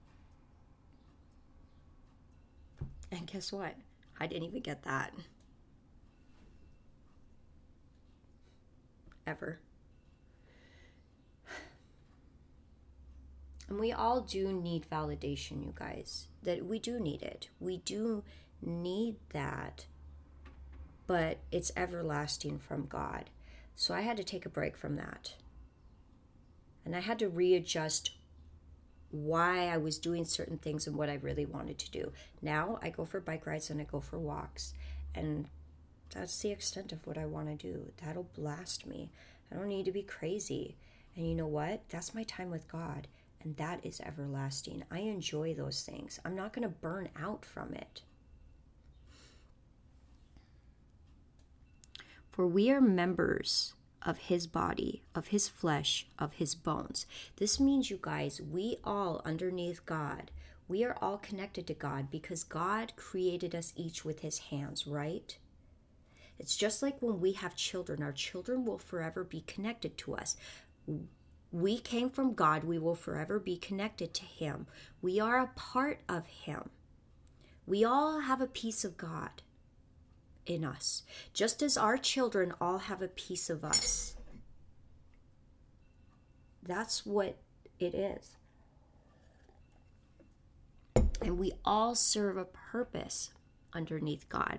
And 3.13 3.29
guess 3.29 3.53
what? 3.53 3.77
I 4.19 4.27
didn't 4.27 4.49
even 4.49 4.61
get 4.61 4.83
that. 4.83 5.15
Ever. 9.27 9.59
And 13.69 13.81
we 13.81 13.93
all 13.93 14.21
do 14.21 14.53
need 14.53 14.87
validation, 14.91 15.65
you 15.65 15.73
guys. 15.75 16.29
That 16.43 16.67
we 16.67 16.79
do 16.79 17.01
need 17.01 17.23
it. 17.23 17.49
We 17.61 17.79
do 17.79 18.23
need 18.61 19.17
that, 19.31 19.87
but 21.07 21.39
it's 21.51 21.73
everlasting 21.77 22.59
from 22.59 22.87
God. 22.87 23.31
So 23.75 23.95
I 23.95 24.03
had 24.03 24.17
to 24.19 24.25
take 24.25 24.47
a 24.47 24.51
break 24.51 24.77
from 24.77 24.97
that. 24.97 25.35
And 26.85 26.95
I 26.95 27.01
had 27.01 27.19
to 27.21 27.29
readjust 27.29 28.11
why 29.11 29.69
I 29.69 29.77
was 29.77 29.99
doing 29.99 30.25
certain 30.25 30.59
things 30.59 30.87
and 30.87 30.97
what 30.97 31.09
I 31.09 31.15
really 31.15 31.47
wanted 31.47 31.79
to 31.79 31.91
do. 31.91 32.13
Now 32.43 32.79
I 32.83 32.91
go 32.91 33.05
for 33.05 33.21
bike 33.21 33.47
rides 33.47 33.71
and 33.71 33.81
I 33.81 33.85
go 33.85 34.01
for 34.01 34.19
walks. 34.19 34.75
And 35.15 35.49
that's 36.15 36.39
the 36.41 36.51
extent 36.51 36.93
of 36.93 37.07
what 37.07 37.19
I 37.19 37.27
want 37.27 37.49
to 37.49 37.73
do. 37.73 37.93
That'll 38.03 38.29
blast 38.37 38.87
me. 38.87 39.11
I 39.51 39.57
don't 39.57 39.69
need 39.69 39.85
to 39.87 39.93
be 39.93 40.03
crazy. 40.03 40.77
And 41.17 41.29
you 41.29 41.35
know 41.35 41.47
what? 41.47 41.83
That's 41.89 42.15
my 42.15 42.23
time 42.23 42.51
with 42.51 42.69
God. 42.69 43.09
And 43.43 43.57
that 43.57 43.81
is 43.85 44.01
everlasting. 44.01 44.85
I 44.91 45.01
enjoy 45.01 45.55
those 45.55 45.83
things. 45.83 46.19
I'm 46.25 46.35
not 46.35 46.53
going 46.53 46.63
to 46.63 46.75
burn 46.75 47.09
out 47.21 47.45
from 47.45 47.75
it. 47.75 48.03
For 52.31 52.47
we 52.47 52.71
are 52.71 52.81
members 52.81 53.75
of 54.03 54.19
his 54.19 54.47
body, 54.47 55.03
of 55.15 55.29
his 55.29 55.49
flesh, 55.49 56.07
of 56.19 56.35
his 56.35 56.55
bones. 56.55 57.07
This 57.37 57.61
means, 57.61 57.91
you 57.91 57.99
guys, 58.01 58.41
we 58.41 58.77
all 58.85 59.21
underneath 59.25 59.85
God, 59.87 60.31
we 60.67 60.83
are 60.85 60.97
all 61.01 61.19
connected 61.19 61.67
to 61.67 61.75
God 61.75 62.11
because 62.11 62.43
God 62.43 62.95
created 62.97 63.55
us 63.55 63.73
each 63.77 64.05
with 64.05 64.21
his 64.21 64.39
hands, 64.39 64.87
right? 64.87 65.37
It's 66.39 66.57
just 66.57 66.83
like 66.83 67.01
when 67.01 67.21
we 67.21 67.33
have 67.33 67.55
children, 67.55 68.03
our 68.03 68.13
children 68.13 68.65
will 68.65 68.79
forever 68.79 69.25
be 69.25 69.43
connected 69.43 69.97
to 69.99 70.15
us. 70.15 70.37
We 71.53 71.79
came 71.79 72.11
from 72.11 72.35
God, 72.35 72.65
we 72.65 72.79
will 72.79 72.97
forever 72.97 73.39
be 73.39 73.57
connected 73.57 74.13
to 74.15 74.25
Him. 74.25 74.67
We 75.01 75.21
are 75.21 75.39
a 75.39 75.53
part 75.55 76.01
of 76.09 76.27
Him. 76.27 76.71
We 77.67 77.85
all 77.85 78.21
have 78.21 78.41
a 78.41 78.47
piece 78.47 78.85
of 78.85 78.97
God 78.97 79.43
in 80.47 80.65
us, 80.65 81.05
just 81.33 81.63
as 81.63 81.77
our 81.77 81.97
children 81.97 82.53
all 82.61 82.79
have 82.79 83.01
a 83.01 83.09
piece 83.09 83.49
of 83.49 83.65
us. 83.65 84.17
That's 86.63 87.07
what 87.07 87.37
it 87.79 87.95
is. 87.95 88.37
And 91.23 91.39
we 91.39 91.53
all 91.65 91.95
serve 91.95 92.37
a 92.37 92.45
purpose 92.45 93.31
underneath 93.73 94.29
God. 94.29 94.59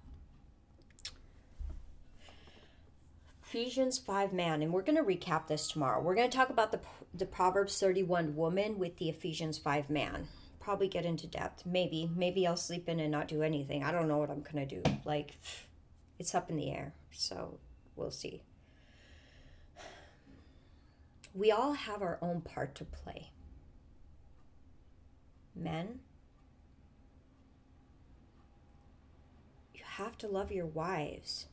Ephesians 3.53 3.99
5 3.99 4.31
man, 4.31 4.61
and 4.61 4.71
we're 4.71 4.81
going 4.81 4.95
to 4.95 5.03
recap 5.03 5.47
this 5.47 5.67
tomorrow. 5.67 6.01
We're 6.01 6.15
going 6.15 6.29
to 6.29 6.37
talk 6.37 6.49
about 6.49 6.71
the, 6.71 6.79
the 7.13 7.25
Proverbs 7.25 7.77
31 7.77 8.33
woman 8.37 8.79
with 8.79 8.95
the 8.95 9.09
Ephesians 9.09 9.57
5 9.57 9.89
man 9.89 10.29
probably 10.61 10.87
get 10.87 11.03
into 11.05 11.27
depth. 11.27 11.65
Maybe. 11.65 12.09
Maybe 12.15 12.47
I'll 12.47 12.55
sleep 12.55 12.87
in 12.87 13.01
and 13.01 13.11
not 13.11 13.27
do 13.27 13.43
anything. 13.43 13.83
I 13.83 13.91
don't 13.91 14.07
know 14.07 14.19
what 14.19 14.29
I'm 14.29 14.41
going 14.41 14.65
to 14.65 14.81
do. 14.81 14.81
Like, 15.03 15.37
it's 16.19 16.33
up 16.33 16.49
in 16.49 16.55
the 16.55 16.71
air. 16.71 16.93
So 17.11 17.59
we'll 17.97 18.09
see. 18.09 18.41
We 21.33 21.51
all 21.51 21.73
have 21.73 22.01
our 22.01 22.19
own 22.21 22.39
part 22.39 22.73
to 22.75 22.85
play. 22.85 23.31
Men, 25.53 25.99
you 29.73 29.81
have 29.83 30.17
to 30.19 30.29
love 30.29 30.53
your 30.53 30.67
wives 30.67 31.47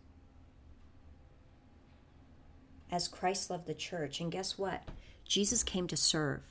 as 2.90 3.08
Christ 3.08 3.50
loved 3.50 3.66
the 3.66 3.74
church. 3.74 4.20
And 4.20 4.32
guess 4.32 4.58
what? 4.58 4.82
Jesus 5.24 5.62
came 5.62 5.86
to 5.88 5.96
serve. 5.96 6.42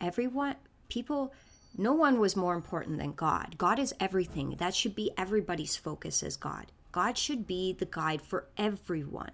Everyone, 0.00 0.56
people 0.88 1.32
no 1.76 1.92
one 1.92 2.20
was 2.20 2.36
more 2.36 2.54
important 2.54 2.98
than 2.98 3.12
God. 3.12 3.56
God 3.56 3.78
is 3.78 3.94
everything. 3.98 4.56
That 4.58 4.74
should 4.74 4.94
be 4.94 5.10
everybody's 5.16 5.76
focus 5.76 6.22
as 6.22 6.36
God. 6.36 6.66
God 6.90 7.16
should 7.16 7.46
be 7.46 7.72
the 7.72 7.86
guide 7.86 8.20
for 8.20 8.46
everyone. 8.58 9.30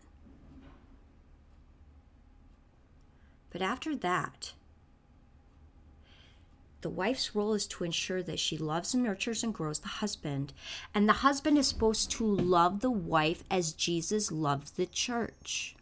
But 3.50 3.62
after 3.62 3.96
that, 3.96 4.52
the 6.80 6.90
wife's 6.90 7.34
role 7.34 7.54
is 7.54 7.66
to 7.66 7.84
ensure 7.84 8.22
that 8.22 8.38
she 8.38 8.56
loves 8.56 8.94
and 8.94 9.02
nurtures 9.02 9.42
and 9.42 9.52
grows 9.52 9.80
the 9.80 9.88
husband. 9.88 10.52
And 10.94 11.08
the 11.08 11.14
husband 11.24 11.58
is 11.58 11.66
supposed 11.66 12.10
to 12.12 12.24
love 12.24 12.80
the 12.80 12.90
wife 12.90 13.42
as 13.50 13.72
Jesus 13.72 14.30
loves 14.30 14.70
the 14.72 14.86
church. 14.86 15.74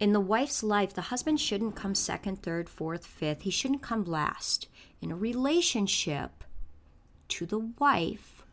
In 0.00 0.12
the 0.12 0.20
wife's 0.20 0.62
life, 0.62 0.94
the 0.94 1.02
husband 1.02 1.40
shouldn't 1.40 1.76
come 1.76 1.94
second, 1.94 2.42
third, 2.42 2.68
fourth, 2.68 3.06
fifth. 3.06 3.42
He 3.42 3.50
shouldn't 3.50 3.82
come 3.82 4.04
last. 4.04 4.66
In 5.02 5.12
a 5.12 5.16
relationship, 5.16 6.42
to 7.28 7.46
the 7.46 7.58
wife, 7.58 8.44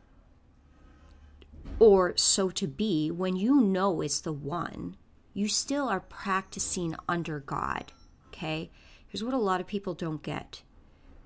or 1.80 2.16
so 2.16 2.50
to 2.50 2.68
be, 2.68 3.12
when 3.12 3.36
you 3.36 3.60
know 3.60 4.02
it's 4.02 4.22
the 4.22 4.34
one, 4.34 4.96
you 5.38 5.48
still 5.48 5.88
are 5.88 6.00
practicing 6.00 6.96
under 7.08 7.40
God. 7.40 7.92
Okay? 8.30 8.72
Here's 9.08 9.24
what 9.24 9.36
a 9.36 9.38
lot 9.38 9.62
of 9.62 9.68
people 9.68 9.94
don't 9.94 10.24
get 10.24 10.64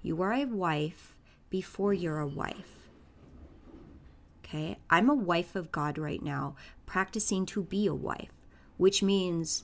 you 0.04 0.22
are 0.22 0.34
a 0.34 0.44
wife 0.44 1.16
before 1.50 1.94
you're 1.94 2.20
a 2.20 2.28
wife. 2.28 2.90
Okay? 4.44 4.78
I'm 4.90 5.10
a 5.10 5.16
wife 5.16 5.56
of 5.56 5.72
God 5.72 5.98
right 5.98 6.22
now, 6.22 6.58
practicing 6.86 7.46
to 7.48 7.64
be 7.64 7.88
a 7.88 7.94
wife, 7.96 8.34
which 8.76 9.02
means 9.02 9.64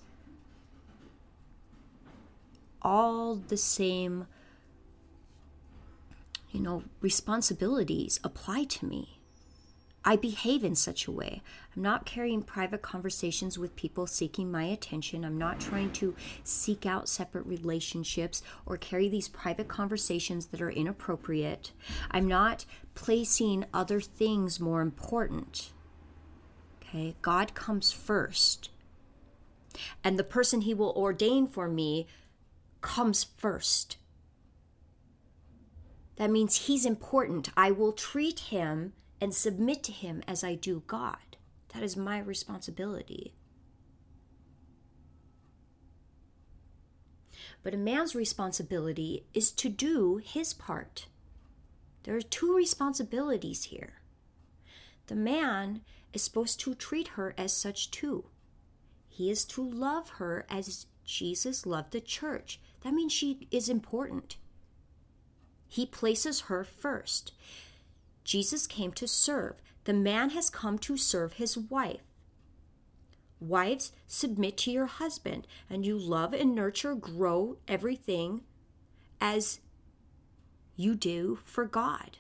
all 2.82 3.36
the 3.36 3.58
same 3.58 4.28
you 6.52 6.62
know 6.62 6.84
responsibilities 7.02 8.18
apply 8.24 8.64
to 8.64 8.86
me 8.86 9.17
I 10.06 10.16
behave 10.16 10.64
in 10.64 10.76
such 10.76 11.06
a 11.06 11.12
way. 11.12 11.42
I'm 11.76 11.82
not 11.82 12.06
carrying 12.06 12.42
private 12.42 12.82
conversations 12.82 13.58
with 13.60 13.76
people 13.76 14.08
seeking 14.08 14.50
my 14.50 14.64
attention. 14.64 15.26
I'm 15.26 15.38
not 15.38 15.60
trying 15.60 15.92
to 15.94 16.16
seek 16.44 16.86
out 16.86 17.10
separate 17.10 17.46
relationships 17.46 18.42
or 18.66 18.78
carry 18.78 19.10
these 19.10 19.28
private 19.28 19.68
conversations 19.68 20.48
that 20.48 20.62
are 20.62 20.72
inappropriate. 20.72 21.72
I'm 22.10 22.28
not 22.28 22.66
placing 22.96 23.66
other 23.74 24.00
things 24.00 24.60
more 24.60 24.82
important. 24.82 25.74
Okay, 26.82 27.16
God 27.22 27.54
comes 27.54 27.92
first. 27.92 28.70
And 30.04 30.18
the 30.18 30.24
person 30.24 30.62
he 30.62 30.74
will 30.74 30.94
ordain 30.96 31.48
for 31.48 31.68
me 31.68 32.08
comes 32.82 33.24
first. 33.24 33.98
That 36.16 36.32
means 36.32 36.68
he's 36.68 36.86
important. 36.86 37.50
I 37.56 37.72
will 37.72 37.92
treat 37.92 38.40
him 38.40 38.94
and 39.20 39.34
submit 39.34 39.84
to 39.84 39.92
Him 39.92 40.24
as 40.28 40.44
I 40.44 40.56
do 40.56 40.84
God. 40.88 41.38
That 41.74 41.84
is 41.84 41.98
my 41.98 42.20
responsibility. 42.20 43.34
But 47.64 47.74
a 47.74 47.78
man's 47.78 48.16
responsibility 48.16 49.26
is 49.34 49.52
to 49.52 49.70
do 49.70 50.22
his 50.24 50.54
part. 50.54 51.08
There 52.04 52.16
are 52.16 52.22
two 52.22 52.56
responsibilities 52.56 53.66
here. 53.66 53.96
The 55.08 55.16
man 55.16 55.82
is 56.14 56.22
supposed 56.22 56.60
to 56.62 56.76
treat 56.76 57.10
her 57.10 57.34
as 57.38 57.52
such 57.52 57.92
too. 57.92 58.26
He 59.10 59.30
is 59.30 59.44
to 59.46 59.62
love 59.62 60.12
her 60.12 60.46
as 60.50 60.86
Jesus 61.04 61.66
loved 61.66 61.92
the 61.92 62.02
church. 62.02 62.60
That 62.82 62.94
means 62.94 63.12
she 63.12 63.48
is 63.52 63.68
important. 63.68 64.38
He 65.68 65.86
places 65.86 66.42
her 66.42 66.64
first. 66.64 67.34
Jesus 68.28 68.68
came 68.68 68.92
to 68.92 69.08
serve. 69.08 69.56
The 69.86 69.94
man 69.94 70.32
has 70.32 70.50
come 70.50 70.78
to 70.80 70.98
serve 70.98 71.34
his 71.34 71.58
wife. 71.58 72.02
Wives, 73.40 73.94
submit 74.06 74.58
to 74.58 74.72
your 74.72 74.88
husband, 74.88 75.48
and 75.70 75.86
you 75.86 75.98
love 75.98 76.34
and 76.34 76.54
nurture, 76.54 76.94
grow 76.94 77.58
everything 77.70 78.42
as 79.22 79.62
you 80.76 80.94
do 80.94 81.40
for 81.46 81.64
God. 81.66 82.18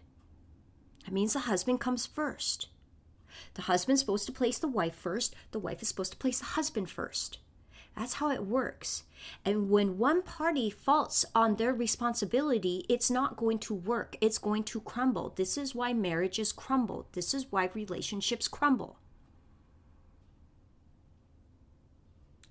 That 1.03 1.13
means 1.13 1.33
the 1.33 1.39
husband 1.39 1.81
comes 1.81 2.05
first. 2.05 2.67
The 3.55 3.63
husband's 3.63 3.99
supposed 3.99 4.27
to 4.27 4.31
place 4.31 4.59
the 4.59 4.67
wife 4.69 4.95
first, 4.95 5.35
the 5.51 5.59
wife 5.59 5.81
is 5.81 5.89
supposed 5.89 6.13
to 6.13 6.17
place 6.17 6.39
the 6.39 6.45
husband 6.45 6.89
first. 6.89 7.39
That's 7.97 8.13
how 8.13 8.29
it 8.29 8.45
works. 8.45 9.05
And 9.43 9.71
when 9.71 9.97
one 9.97 10.21
party 10.21 10.69
faults 10.69 11.25
on 11.33 11.55
their 11.55 11.73
responsibility, 11.73 12.85
it's 12.87 13.09
not 13.09 13.37
going 13.37 13.57
to 13.59 13.73
work. 13.73 14.15
It's 14.21 14.37
going 14.37 14.65
to 14.65 14.81
crumble. 14.81 15.33
This 15.35 15.57
is 15.57 15.73
why 15.73 15.93
marriages 15.93 16.51
crumble. 16.51 17.07
This 17.13 17.33
is 17.33 17.51
why 17.51 17.71
relationships 17.73 18.47
crumble. 18.47 18.99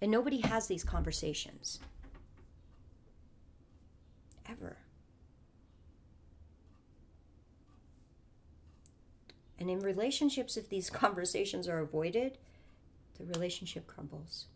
And 0.00 0.10
nobody 0.10 0.40
has 0.40 0.66
these 0.66 0.82
conversations. 0.82 1.78
Ever. 4.50 4.78
And 9.60 9.70
in 9.70 9.78
relationships, 9.78 10.56
if 10.56 10.68
these 10.68 10.90
conversations 11.04 11.68
are 11.68 11.78
avoided, 11.78 12.36
the 13.16 13.24
relationship 13.24 13.86
crumbles. 13.86 14.46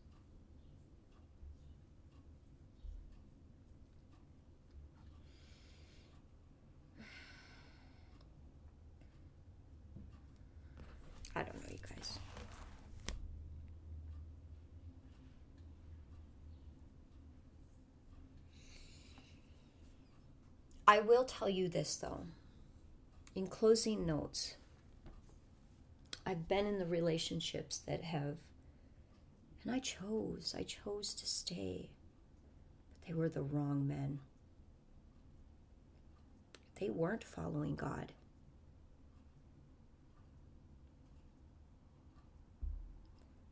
I 11.34 11.42
don't 11.42 11.54
know, 11.62 11.68
you 11.70 11.78
guys. 11.88 12.18
I 20.90 20.98
will 20.98 21.22
tell 21.22 21.48
you 21.48 21.68
this 21.68 21.94
though. 21.94 22.22
In 23.36 23.46
closing 23.46 24.04
notes, 24.04 24.56
I've 26.26 26.48
been 26.48 26.66
in 26.66 26.80
the 26.80 26.84
relationships 26.84 27.78
that 27.86 28.02
have, 28.02 28.38
and 29.62 29.72
I 29.72 29.78
chose, 29.78 30.52
I 30.58 30.64
chose 30.64 31.14
to 31.14 31.26
stay, 31.26 31.90
but 32.92 33.06
they 33.06 33.14
were 33.14 33.28
the 33.28 33.40
wrong 33.40 33.86
men. 33.86 34.18
They 36.80 36.90
weren't 36.90 37.22
following 37.22 37.76
God. 37.76 38.10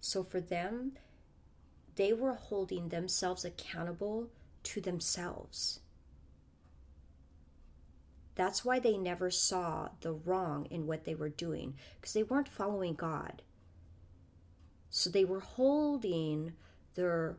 So 0.00 0.24
for 0.24 0.40
them, 0.40 0.94
they 1.94 2.12
were 2.12 2.34
holding 2.34 2.88
themselves 2.88 3.44
accountable 3.44 4.26
to 4.64 4.80
themselves. 4.80 5.78
That's 8.38 8.64
why 8.64 8.78
they 8.78 8.96
never 8.96 9.32
saw 9.32 9.88
the 10.00 10.12
wrong 10.12 10.68
in 10.70 10.86
what 10.86 11.04
they 11.04 11.16
were 11.16 11.28
doing, 11.28 11.74
because 11.96 12.12
they 12.12 12.22
weren't 12.22 12.48
following 12.48 12.94
God. 12.94 13.42
So 14.90 15.10
they 15.10 15.24
were 15.24 15.40
holding 15.40 16.52
their 16.94 17.38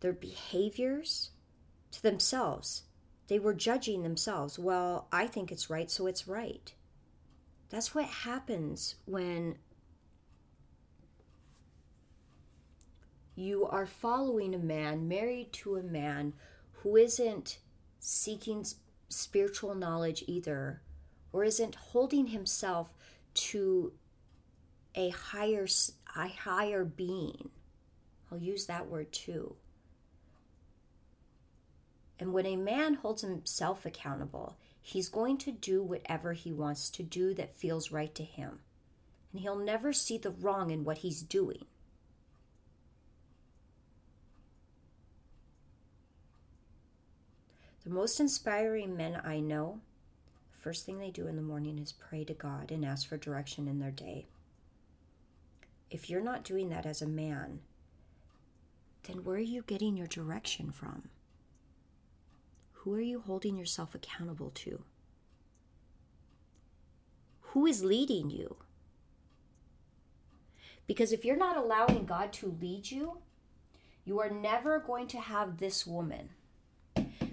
their 0.00 0.14
behaviors 0.14 1.32
to 1.90 2.02
themselves. 2.02 2.84
They 3.26 3.38
were 3.38 3.52
judging 3.52 4.02
themselves. 4.02 4.58
Well, 4.58 5.08
I 5.12 5.26
think 5.26 5.52
it's 5.52 5.68
right, 5.68 5.90
so 5.90 6.06
it's 6.06 6.26
right. 6.26 6.72
That's 7.68 7.94
what 7.94 8.06
happens 8.06 8.94
when 9.04 9.56
you 13.34 13.66
are 13.66 13.84
following 13.84 14.54
a 14.54 14.58
man, 14.58 15.06
married 15.06 15.52
to 15.52 15.76
a 15.76 15.82
man 15.82 16.32
who 16.76 16.96
isn't 16.96 17.58
seeking 17.98 18.64
spiritual 19.08 19.74
knowledge 19.74 20.24
either, 20.26 20.82
or 21.32 21.44
isn't 21.44 21.74
holding 21.74 22.28
himself 22.28 22.94
to 23.34 23.92
a 24.94 25.10
higher 25.10 25.66
a 26.16 26.28
higher 26.28 26.84
being. 26.84 27.50
I'll 28.30 28.38
use 28.38 28.66
that 28.66 28.88
word 28.88 29.12
too. 29.12 29.56
And 32.18 32.32
when 32.32 32.46
a 32.46 32.56
man 32.56 32.94
holds 32.94 33.22
himself 33.22 33.86
accountable, 33.86 34.56
he's 34.80 35.08
going 35.08 35.38
to 35.38 35.52
do 35.52 35.82
whatever 35.82 36.32
he 36.32 36.52
wants 36.52 36.90
to 36.90 37.02
do 37.02 37.32
that 37.34 37.54
feels 37.54 37.92
right 37.92 38.14
to 38.16 38.24
him. 38.24 38.58
And 39.32 39.40
he'll 39.40 39.58
never 39.58 39.92
see 39.92 40.18
the 40.18 40.30
wrong 40.30 40.70
in 40.70 40.84
what 40.84 40.98
he's 40.98 41.22
doing. 41.22 41.66
The 47.88 47.94
most 47.94 48.20
inspiring 48.20 48.98
men 48.98 49.18
I 49.24 49.40
know, 49.40 49.80
first 50.60 50.84
thing 50.84 50.98
they 50.98 51.10
do 51.10 51.26
in 51.26 51.36
the 51.36 51.42
morning 51.42 51.78
is 51.78 51.90
pray 51.90 52.22
to 52.24 52.34
God 52.34 52.70
and 52.70 52.84
ask 52.84 53.08
for 53.08 53.16
direction 53.16 53.66
in 53.66 53.78
their 53.78 53.90
day. 53.90 54.26
If 55.90 56.10
you're 56.10 56.20
not 56.20 56.44
doing 56.44 56.68
that 56.68 56.84
as 56.84 57.00
a 57.00 57.06
man, 57.06 57.60
then 59.04 59.24
where 59.24 59.36
are 59.36 59.38
you 59.38 59.62
getting 59.62 59.96
your 59.96 60.06
direction 60.06 60.70
from? 60.70 61.08
Who 62.72 62.92
are 62.94 63.00
you 63.00 63.20
holding 63.20 63.56
yourself 63.56 63.94
accountable 63.94 64.50
to? 64.56 64.82
Who 67.40 67.64
is 67.64 67.82
leading 67.82 68.28
you? 68.28 68.56
Because 70.86 71.10
if 71.10 71.24
you're 71.24 71.38
not 71.38 71.56
allowing 71.56 72.04
God 72.04 72.34
to 72.34 72.54
lead 72.60 72.90
you, 72.90 73.16
you 74.04 74.20
are 74.20 74.28
never 74.28 74.78
going 74.78 75.06
to 75.06 75.20
have 75.20 75.56
this 75.56 75.86
woman 75.86 76.28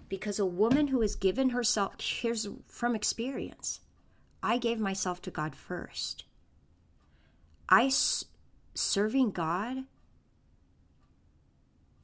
because 0.07 0.39
a 0.39 0.45
woman 0.45 0.87
who 0.87 1.01
has 1.01 1.15
given 1.15 1.49
herself, 1.49 1.95
here's 1.99 2.47
from 2.67 2.95
experience, 2.95 3.79
I 4.43 4.57
gave 4.57 4.79
myself 4.79 5.21
to 5.23 5.31
God 5.31 5.55
first. 5.55 6.25
I 7.67 7.91
serving 8.75 9.31
God 9.31 9.85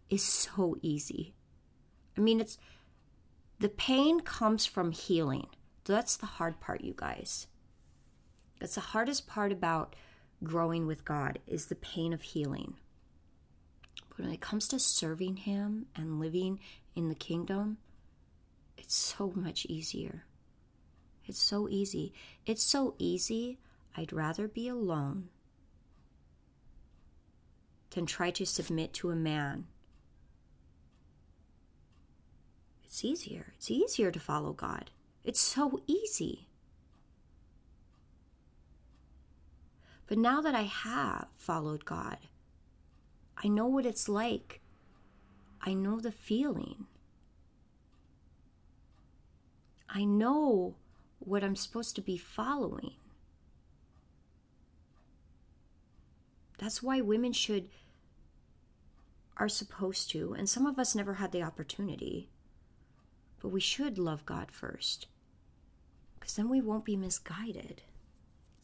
is 0.10 0.24
so 0.24 0.78
easy. 0.82 1.34
I 2.18 2.22
mean, 2.22 2.42
it's 2.42 2.58
the 3.60 3.70
pain 3.70 4.22
comes 4.22 4.66
from 4.66 4.92
healing. 4.92 5.48
That's 5.86 6.18
the 6.18 6.26
hard 6.26 6.60
part, 6.60 6.82
you 6.82 6.94
guys. 6.96 7.48
That's 8.60 8.76
the 8.76 8.82
hardest 8.82 9.28
part 9.28 9.52
about 9.52 9.96
growing 10.44 10.88
with 10.88 11.06
God 11.06 11.40
is 11.48 11.68
the 11.68 11.76
pain 11.76 12.14
of 12.14 12.22
healing. 12.22 12.76
But 14.10 14.26
when 14.26 14.34
it 14.34 14.42
comes 14.42 14.68
to 14.70 14.80
serving 14.80 15.38
Him 15.38 15.86
and 15.96 16.20
living 16.20 16.60
in 16.96 17.10
the 17.10 17.16
kingdom, 17.16 17.78
it's 18.82 18.96
so 18.96 19.32
much 19.36 19.68
easier. 19.68 20.26
It's 21.26 21.40
so 21.40 21.70
easy. 21.70 22.14
It's 22.48 22.64
so 22.64 22.96
easy. 22.98 23.60
I'd 23.96 24.12
rather 24.12 24.48
be 24.48 24.68
alone 24.68 25.30
than 27.92 28.08
try 28.08 28.32
to 28.32 28.46
submit 28.46 28.92
to 28.94 29.12
a 29.12 29.16
man. 29.16 29.68
It's 32.84 33.06
easier. 33.06 33.54
It's 33.56 33.70
easier 33.70 34.10
to 34.10 34.20
follow 34.20 34.52
God. 34.52 34.90
It's 35.24 35.40
so 35.40 35.84
easy. 35.86 36.48
But 40.08 40.18
now 40.18 40.42
that 40.42 40.56
I 40.56 40.64
have 40.64 41.28
followed 41.38 41.86
God, 41.86 42.18
I 43.44 43.48
know 43.48 43.68
what 43.68 43.86
it's 43.86 44.10
like. 44.10 44.60
I 45.62 45.76
know 45.76 46.00
the 46.00 46.12
feeling. 46.12 46.88
I 49.94 50.06
know 50.06 50.76
what 51.20 51.44
I'm 51.44 51.56
supposed 51.56 51.96
to 51.96 52.02
be 52.02 52.18
following. 52.18 52.94
That's 56.58 56.82
why 56.82 57.02
women 57.02 57.34
should, 57.34 57.70
are 59.38 59.50
supposed 59.50 60.10
to, 60.12 60.34
and 60.34 60.48
some 60.48 60.66
of 60.66 60.80
us 60.80 60.96
never 60.96 61.16
had 61.16 61.32
the 61.32 61.44
opportunity, 61.44 62.30
but 63.42 63.50
we 63.50 63.60
should 63.60 63.98
love 63.98 64.26
God 64.26 64.52
first, 64.52 65.08
because 66.20 66.36
then 66.36 66.48
we 66.48 66.62
won't 66.62 66.86
be 66.86 66.96
misguided. 66.96 67.82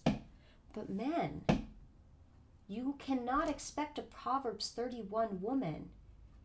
But 0.06 0.90
men, 0.90 1.42
you 2.68 2.96
cannot 3.00 3.50
expect 3.50 4.00
a 4.00 4.04
Proverbs 4.04 4.70
31 4.70 5.42
woman 5.42 5.90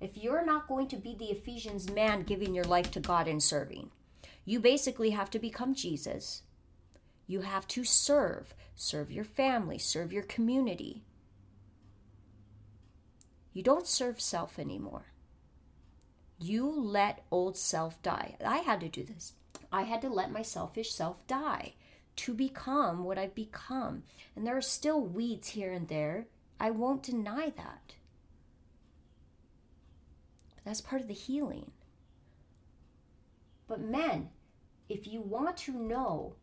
if 0.01 0.17
you're 0.17 0.45
not 0.45 0.67
going 0.67 0.89
to 0.89 0.97
be 0.97 1.15
the 1.15 1.27
Ephesians 1.27 1.91
man 1.91 2.23
giving 2.23 2.55
your 2.55 2.65
life 2.65 2.91
to 2.93 3.01
God 3.01 3.29
and 3.29 3.43
serving. 3.43 3.91
You 4.45 4.61
basically 4.61 5.11
have 5.11 5.31
to 5.31 5.39
become 5.39 5.75
Jesus. 5.75 6.43
You 7.27 7.43
have 7.43 7.67
to 7.69 7.85
serve, 7.85 8.55
serve 8.75 9.11
your 9.13 9.25
family, 9.25 9.79
serve 9.79 10.13
your 10.13 10.25
community. 10.25 11.05
You 13.53 13.63
don't 13.63 13.87
serve 13.87 14.21
self 14.21 14.59
anymore. 14.59 15.07
You 16.39 16.69
let 16.69 17.25
old 17.31 17.57
self 17.57 18.03
die. 18.03 18.37
I 18.45 18.59
had 18.59 18.81
to 18.81 18.89
do 18.89 19.05
this. 19.05 19.35
I 19.71 19.83
had 19.83 20.03
to 20.03 20.09
let 20.09 20.33
my 20.33 20.43
selfish 20.43 20.93
self 20.93 21.27
die 21.27 21.75
to 22.17 22.35
become 22.35 23.05
what 23.05 23.19
I've 23.19 23.35
become. 23.35 24.03
And 24.35 24.47
there 24.47 24.57
are 24.57 24.63
still 24.63 25.01
weeds 25.01 25.51
here 25.51 25.73
and 25.73 25.89
there. 25.89 26.27
I 26.59 26.71
won't 26.71 27.03
deny 27.03 27.51
that. 27.57 27.95
But 30.55 30.65
that's 30.65 30.81
part 30.81 31.01
of 31.01 31.09
the 31.09 31.15
healing. 31.15 31.71
But 33.73 33.81
men, 33.81 34.29
if 34.91 35.07
you 35.07 35.23
want 35.23 35.57
to 35.57 35.73
know 35.73 36.35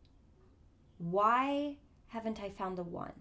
why 0.97 1.75
haven't 2.07 2.41
I 2.41 2.49
found 2.49 2.75
the 2.75 2.81
one? 2.81 3.13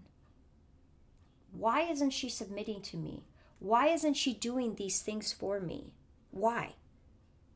Why 1.52 1.82
isn't 1.82 2.14
she 2.14 2.30
submitting 2.30 2.80
to 2.84 2.96
me? 2.96 3.26
Why 3.58 3.88
isn't 3.88 4.14
she 4.14 4.32
doing 4.32 4.76
these 4.76 5.02
things 5.02 5.30
for 5.30 5.60
me? 5.60 5.92
Why? 6.30 6.76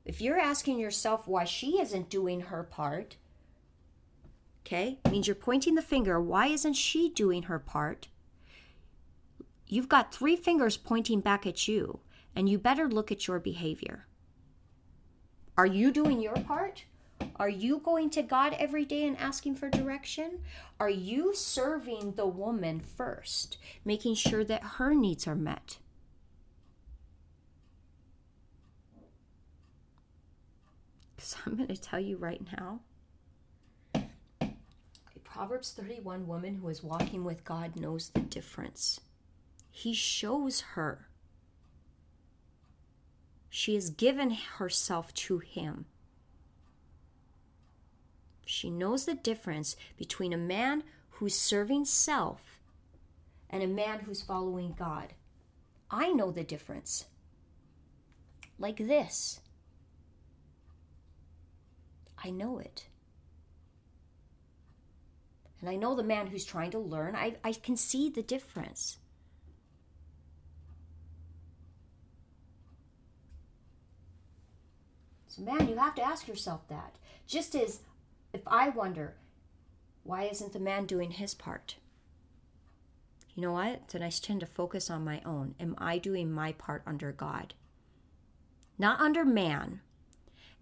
If 0.05 0.20
you're 0.20 0.38
asking 0.38 0.78
yourself 0.78 1.26
why 1.26 1.44
she 1.44 1.80
isn't 1.80 2.11
doing 2.11 2.42
her 2.42 2.62
part, 2.62 3.16
okay, 4.66 4.98
means 5.11 5.26
you're 5.26 5.34
pointing 5.34 5.74
the 5.74 5.80
finger. 5.80 6.20
Why 6.20 6.48
isn't 6.48 6.74
she 6.74 7.09
doing 7.09 7.44
her 7.44 7.59
part? 7.59 8.09
You've 9.66 9.88
got 9.88 10.12
three 10.12 10.36
fingers 10.36 10.76
pointing 10.76 11.20
back 11.22 11.46
at 11.46 11.66
you, 11.66 12.00
and 12.36 12.46
you 12.46 12.59
better 12.59 12.90
look 12.90 13.11
at 13.11 13.26
your 13.26 13.40
behavior. 13.40 14.05
Are 15.63 15.67
you 15.67 15.93
doing 15.93 16.21
your 16.21 16.35
part? 16.35 16.83
Are 17.37 17.49
you 17.49 17.79
going 17.79 18.11
to 18.11 18.23
God 18.23 18.57
every 18.59 18.85
day 18.85 19.07
and 19.07 19.17
asking 19.17 19.55
for 19.55 19.71
direction? 19.71 20.41
Are 20.81 20.91
you 20.91 21.37
serving 21.37 22.15
the 22.17 22.27
woman 22.27 22.81
first, 22.81 23.59
making 23.85 24.17
sure 24.17 24.43
that 24.43 24.65
her 24.65 24.93
needs 24.93 25.29
are 25.29 25.37
met? 25.37 25.79
Because 31.15 31.37
I'm 31.47 31.55
going 31.55 31.69
to 31.69 31.81
tell 31.81 32.01
you 32.01 32.17
right 32.17 32.43
now 32.59 32.81
a 33.95 35.21
Proverbs 35.23 35.71
31 35.71 36.27
woman 36.27 36.57
who 36.57 36.71
is 36.71 36.83
walking 36.83 37.23
with 37.23 37.45
God 37.45 37.77
knows 37.77 38.09
the 38.09 38.19
difference. 38.19 38.99
He 39.71 39.95
shows 39.95 40.63
her. 40.75 41.07
She 43.55 43.74
has 43.74 43.90
given 43.90 44.30
herself 44.30 45.12
to 45.12 45.36
Him. 45.36 45.84
She 48.46 48.70
knows 48.70 49.05
the 49.05 49.14
difference 49.14 49.76
between 49.98 50.32
a 50.32 50.38
man 50.38 50.84
who's 51.11 51.36
serving 51.36 51.84
self 51.84 52.62
and 53.50 53.62
a 53.62 53.66
man 53.66 54.00
who's 54.00 54.22
following 54.22 54.74
God. 54.78 55.12
I 55.90 56.12
know 56.12 56.30
the 56.30 56.42
difference. 56.42 57.05
Like 58.59 58.78
this. 58.78 59.40
I 62.24 62.30
know 62.30 62.59
it. 62.59 62.86
And 65.61 65.68
I 65.68 65.76
know 65.76 65.94
the 65.94 66.03
man 66.03 66.28
who's 66.28 66.46
trying 66.46 66.70
to 66.70 66.78
learn, 66.78 67.14
I, 67.14 67.36
I 67.44 67.53
can 67.53 67.76
see 67.76 68.09
the 68.09 68.22
difference. 68.22 68.96
So, 75.37 75.43
man, 75.43 75.68
you 75.68 75.76
have 75.76 75.95
to 75.97 76.03
ask 76.03 76.28
yourself 76.28 76.68
that. 76.68 76.97
Just 77.26 77.55
as 77.55 77.80
if 78.33 78.43
I 78.47 78.68
wonder, 78.68 79.14
why 80.03 80.24
isn't 80.24 80.53
the 80.53 80.61
man 80.61 80.87
doing 80.87 81.12
his 81.12 81.35
part? 81.35 81.76
You 83.35 83.43
know 83.43 83.53
what? 83.53 83.89
Then 83.89 84.03
I 84.03 84.11
tend 84.11 84.41
to 84.41 84.47
focus 84.47 84.91
on 84.91 85.05
my 85.05 85.22
own. 85.24 85.55
Am 85.59 85.74
I 85.78 85.97
doing 85.99 86.30
my 86.30 86.53
part 86.53 86.83
under 86.87 87.12
God? 87.12 87.55
Not 88.78 89.01
under 89.01 89.24
man, 89.24 89.80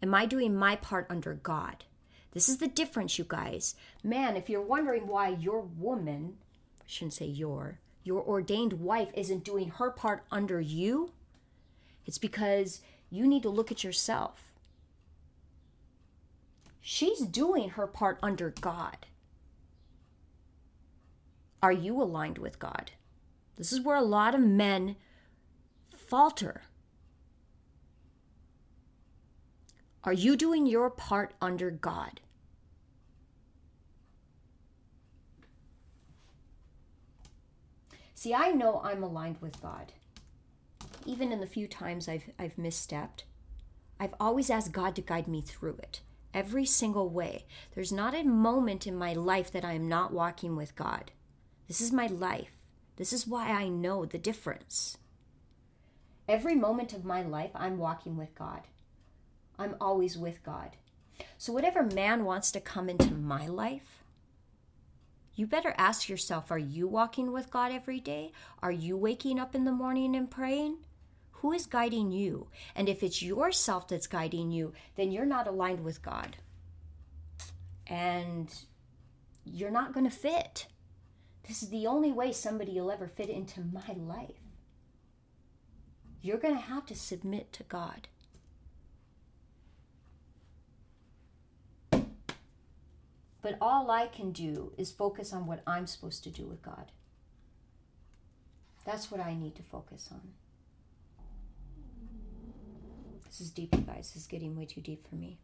Am 0.03 0.14
I 0.14 0.25
doing 0.25 0.57
my 0.57 0.77
part 0.77 1.07
under 1.11 1.35
God? 1.35 1.85
This 2.33 2.49
is 2.49 2.59
the 2.59 2.68
difference, 2.68 3.18
you 3.18 3.27
guys. 3.29 3.75
Man, 4.03 4.37
if 4.37 4.49
you're 4.49 4.62
wondering 4.62 5.07
why 5.07 5.29
your 5.29 5.61
woman, 5.61 6.39
I 6.81 6.85
shouldn't 6.87 7.12
say 7.12 7.27
your, 7.27 7.81
your 8.03 8.23
ordained 8.23 8.75
wife 8.75 9.09
isn't 9.14 9.45
doing 9.45 9.68
her 9.71 9.91
part 9.91 10.25
under 10.31 10.61
you, 10.61 11.12
it's 12.07 12.18
because 12.18 12.81
you 13.11 13.27
need 13.27 13.43
to 13.43 13.51
look 13.51 13.71
at 13.71 13.85
yourself. 13.85 14.50
She's 16.81 17.20
doing 17.20 17.70
her 17.70 17.87
part 17.87 18.18
under 18.22 18.51
God. 18.61 19.07
Are 21.62 21.72
you 21.72 22.01
aligned 22.01 22.39
with 22.39 22.59
God? 22.59 22.93
This 23.57 23.72
is 23.72 23.81
where 23.81 23.97
a 23.97 24.03
lot 24.03 24.35
of 24.35 24.41
men 24.41 24.97
falter. 25.95 26.62
Are 30.03 30.14
you 30.14 30.35
doing 30.37 30.66
your 30.66 30.89
part 30.89 31.35
under 31.43 31.70
God? 31.70 32.20
See, 38.14 38.35
I 38.35 38.51
know 38.51 38.81
I'm 38.83 39.03
aligned 39.03 39.39
with 39.41 39.61
God. 39.62 39.93
Even 41.07 41.33
in 41.33 41.41
the 41.41 41.47
few 41.47 41.66
times 41.66 42.09
I've, 42.09 42.24
I've 42.39 42.57
misstepped, 42.57 43.24
I've 43.99 44.14
always 44.18 44.51
asked 44.51 44.72
God 44.72 44.95
to 44.97 45.03
guide 45.03 45.28
me 45.28 45.43
through 45.43 45.76
it, 45.83 46.01
every 46.35 46.64
single 46.64 47.09
way. 47.09 47.47
There's 47.74 47.93
not 47.93 48.14
a 48.14 48.24
moment 48.24 48.87
in 48.87 48.97
my 48.97 49.12
life 49.12 49.51
that 49.53 49.64
I 49.64 49.72
am 49.72 49.89
not 49.89 50.12
walking 50.12 50.57
with 50.57 50.76
God. 50.76 51.11
This 51.68 51.81
is 51.81 51.93
my 51.93 52.07
life. 52.07 52.53
This 52.97 53.12
is 53.12 53.26
why 53.26 53.49
I 53.49 53.68
know 53.68 54.05
the 54.05 54.18
difference. 54.18 54.99
Every 56.28 56.55
moment 56.55 56.93
of 56.93 57.05
my 57.05 57.22
life, 57.22 57.51
I'm 57.55 57.78
walking 57.78 58.16
with 58.16 58.35
God. 58.35 58.62
I'm 59.59 59.74
always 59.81 60.16
with 60.16 60.43
God. 60.43 60.76
So, 61.39 61.53
whatever 61.53 61.83
man 61.83 62.24
wants 62.24 62.51
to 62.53 62.61
come 62.61 62.89
into 62.89 63.14
my 63.14 63.47
life, 63.47 64.03
you 65.35 65.47
better 65.47 65.74
ask 65.78 66.09
yourself 66.09 66.51
are 66.51 66.59
you 66.59 66.87
walking 66.87 67.33
with 67.33 67.51
God 67.51 67.72
every 67.72 68.01
day? 68.01 68.33
Are 68.62 68.72
you 68.72 68.97
waking 68.97 69.39
up 69.39 69.55
in 69.55 69.64
the 69.64 69.72
morning 69.72 70.14
and 70.14 70.31
praying? 70.31 70.78
Who 71.41 71.53
is 71.53 71.64
guiding 71.64 72.12
you? 72.12 72.49
And 72.74 72.86
if 72.86 73.03
it's 73.03 73.22
yourself 73.22 73.88
that's 73.88 74.07
guiding 74.07 74.51
you, 74.51 74.74
then 74.97 75.11
you're 75.11 75.24
not 75.24 75.47
aligned 75.47 75.82
with 75.82 76.03
God. 76.03 76.36
And 77.86 78.53
you're 79.45 79.70
not 79.70 79.95
going 79.95 80.09
to 80.09 80.14
fit. 80.14 80.66
This 81.49 81.62
is 81.62 81.70
the 81.70 81.86
only 81.86 82.12
way 82.12 82.32
somebody 82.32 82.78
will 82.78 82.91
ever 82.91 83.09
fit 83.09 83.30
into 83.30 83.61
my 83.61 83.95
life. 83.97 84.36
You're 86.20 86.36
going 86.36 86.55
to 86.55 86.61
have 86.61 86.84
to 86.86 86.95
submit 86.95 87.55
to 87.55 87.62
God. 87.62 88.09
But 93.43 93.57
all 93.62 93.91
I 93.91 94.09
can 94.09 94.32
do 94.32 94.72
is 94.76 94.93
focus 94.93 95.32
on 95.32 95.47
what 95.47 95.62
I'm 95.66 95.86
supposed 95.86 96.22
to 96.24 96.30
do 96.30 96.45
with 96.45 96.61
God. 96.61 96.93
That's 98.84 99.11
what 99.11 99.22
I 99.22 99.32
need 99.34 99.55
to 99.55 99.62
focus 99.62 100.11
on. 100.12 100.20
This 103.31 103.41
is 103.43 103.51
deep, 103.51 103.72
you 103.76 103.83
guys. 103.83 104.11
This 104.12 104.22
is 104.22 104.26
getting 104.26 104.57
way 104.57 104.64
too 104.64 104.81
deep 104.81 105.09
for 105.09 105.14
me. 105.14 105.39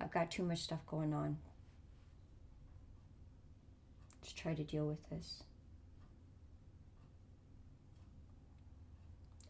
I've 0.00 0.12
got 0.12 0.30
too 0.30 0.44
much 0.44 0.60
stuff 0.60 0.78
going 0.86 1.12
on 1.12 1.38
to 4.22 4.34
try 4.36 4.54
to 4.54 4.62
deal 4.62 4.86
with 4.86 5.10
this. 5.10 5.42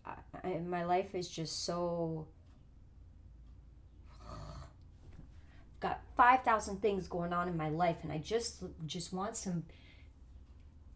I, 0.07 0.15
I, 0.43 0.59
my 0.67 0.85
life 0.85 1.15
is 1.15 1.29
just 1.29 1.67
so. 1.67 2.27
got 5.81 6.01
5,000 6.17 6.81
things 6.81 7.07
going 7.09 7.35
on 7.35 7.47
in 7.47 7.59
my 7.59 7.69
life, 7.69 7.99
and 8.03 8.11
I 8.11 8.17
just 8.17 8.63
just 8.87 9.13
want 9.13 9.37
some 9.37 9.65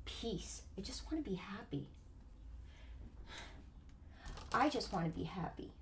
peace. 0.07 0.63
I 0.79 0.81
just 0.81 1.05
want 1.13 1.23
to 1.23 1.31
be 1.31 1.37
happy. 1.37 1.89
I 4.55 4.71
just 4.71 4.95
want 4.95 5.05
to 5.05 5.11
be 5.13 5.25
happy. 5.25 5.73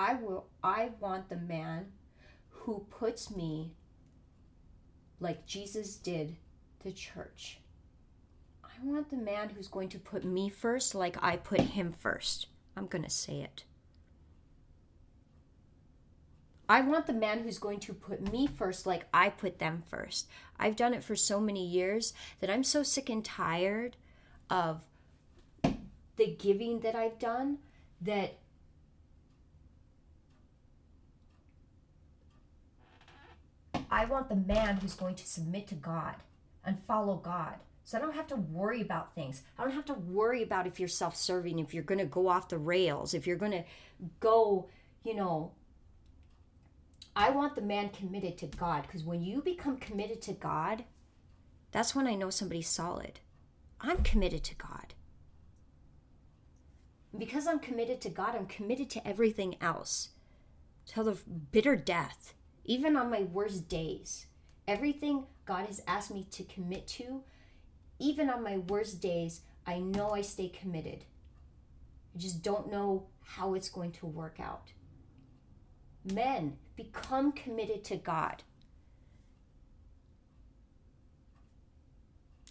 I 0.00 0.14
will 0.14 0.46
I 0.64 0.92
want 0.98 1.28
the 1.28 1.36
man 1.36 1.92
who 2.48 2.86
puts 2.88 3.30
me 3.30 3.74
like 5.20 5.44
Jesus 5.44 5.96
did 5.96 6.38
the 6.82 6.90
church. 6.90 7.60
I 8.64 8.82
want 8.82 9.10
the 9.10 9.18
man 9.18 9.50
who's 9.50 9.68
going 9.68 9.90
to 9.90 9.98
put 9.98 10.24
me 10.24 10.48
first 10.48 10.94
like 10.94 11.18
I 11.22 11.36
put 11.36 11.60
him 11.60 11.92
first. 11.92 12.46
I'm 12.78 12.86
going 12.86 13.04
to 13.04 13.10
say 13.10 13.42
it. 13.42 13.64
I 16.66 16.80
want 16.80 17.06
the 17.06 17.12
man 17.12 17.40
who's 17.40 17.58
going 17.58 17.80
to 17.80 17.92
put 17.92 18.32
me 18.32 18.46
first 18.46 18.86
like 18.86 19.04
I 19.12 19.28
put 19.28 19.58
them 19.58 19.82
first. 19.86 20.30
I've 20.58 20.76
done 20.76 20.94
it 20.94 21.04
for 21.04 21.14
so 21.14 21.40
many 21.40 21.66
years 21.66 22.14
that 22.40 22.48
I'm 22.48 22.64
so 22.64 22.82
sick 22.82 23.10
and 23.10 23.22
tired 23.22 23.98
of 24.48 24.80
the 26.16 26.36
giving 26.38 26.80
that 26.80 26.94
I've 26.94 27.18
done 27.18 27.58
that 28.00 28.39
I 33.90 34.04
want 34.04 34.28
the 34.28 34.36
man 34.36 34.76
who's 34.76 34.94
going 34.94 35.16
to 35.16 35.26
submit 35.26 35.66
to 35.68 35.74
God 35.74 36.14
and 36.64 36.78
follow 36.86 37.16
God. 37.16 37.54
So 37.84 37.98
I 37.98 38.00
don't 38.00 38.14
have 38.14 38.28
to 38.28 38.36
worry 38.36 38.80
about 38.80 39.14
things. 39.14 39.42
I 39.58 39.64
don't 39.64 39.74
have 39.74 39.86
to 39.86 39.94
worry 39.94 40.42
about 40.42 40.66
if 40.66 40.78
you're 40.78 40.88
self 40.88 41.16
serving, 41.16 41.58
if 41.58 41.74
you're 41.74 41.82
going 41.82 41.98
to 41.98 42.04
go 42.04 42.28
off 42.28 42.48
the 42.48 42.58
rails, 42.58 43.14
if 43.14 43.26
you're 43.26 43.36
going 43.36 43.52
to 43.52 43.64
go, 44.20 44.68
you 45.04 45.14
know. 45.14 45.52
I 47.16 47.30
want 47.30 47.56
the 47.56 47.62
man 47.62 47.88
committed 47.88 48.38
to 48.38 48.46
God 48.46 48.82
because 48.82 49.02
when 49.02 49.24
you 49.24 49.42
become 49.42 49.76
committed 49.78 50.22
to 50.22 50.32
God, 50.32 50.84
that's 51.72 51.94
when 51.94 52.06
I 52.06 52.14
know 52.14 52.30
somebody's 52.30 52.68
solid. 52.68 53.18
I'm 53.80 54.02
committed 54.04 54.44
to 54.44 54.54
God. 54.54 54.94
Because 57.16 57.48
I'm 57.48 57.58
committed 57.58 58.00
to 58.02 58.08
God, 58.08 58.36
I'm 58.36 58.46
committed 58.46 58.88
to 58.90 59.06
everything 59.06 59.56
else 59.60 60.10
till 60.86 61.04
the 61.04 61.18
bitter 61.50 61.74
death 61.74 62.34
even 62.70 62.96
on 62.96 63.10
my 63.10 63.22
worst 63.22 63.68
days. 63.68 64.26
Everything 64.68 65.24
God 65.44 65.66
has 65.66 65.82
asked 65.88 66.14
me 66.14 66.28
to 66.30 66.44
commit 66.44 66.86
to, 66.86 67.20
even 67.98 68.30
on 68.30 68.44
my 68.44 68.58
worst 68.58 69.02
days, 69.02 69.40
I 69.66 69.80
know 69.80 70.10
I 70.10 70.20
stay 70.20 70.48
committed. 70.48 71.04
I 72.14 72.18
just 72.18 72.44
don't 72.44 72.70
know 72.70 73.08
how 73.24 73.54
it's 73.54 73.68
going 73.68 73.90
to 73.90 74.06
work 74.06 74.38
out. 74.38 74.70
Men, 76.04 76.58
become 76.76 77.32
committed 77.32 77.82
to 77.86 77.96
God. 77.96 78.44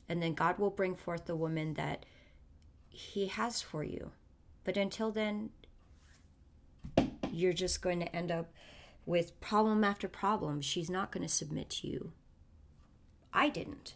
And 0.10 0.22
then 0.22 0.34
God 0.34 0.60
will 0.60 0.70
bring 0.70 0.96
forth 0.96 1.28
the 1.28 1.36
woman 1.38 1.76
that 1.76 2.06
He 2.90 3.28
has 3.28 3.62
for 3.62 3.86
you. 3.86 4.12
But 4.66 4.76
until 4.76 5.12
then, 5.12 5.52
you're 7.32 7.54
just 7.54 7.82
going 7.82 8.02
to 8.02 8.14
end 8.14 8.32
up 8.32 8.52
with 9.10 9.42
problem 9.42 9.84
after 9.84 10.08
problem. 10.08 10.62
She's 10.62 10.88
not 10.88 11.12
going 11.12 11.28
to 11.28 11.34
submit 11.34 11.72
to 11.72 11.88
you. 11.88 12.12
I 13.34 13.50
didn't. 13.50 13.96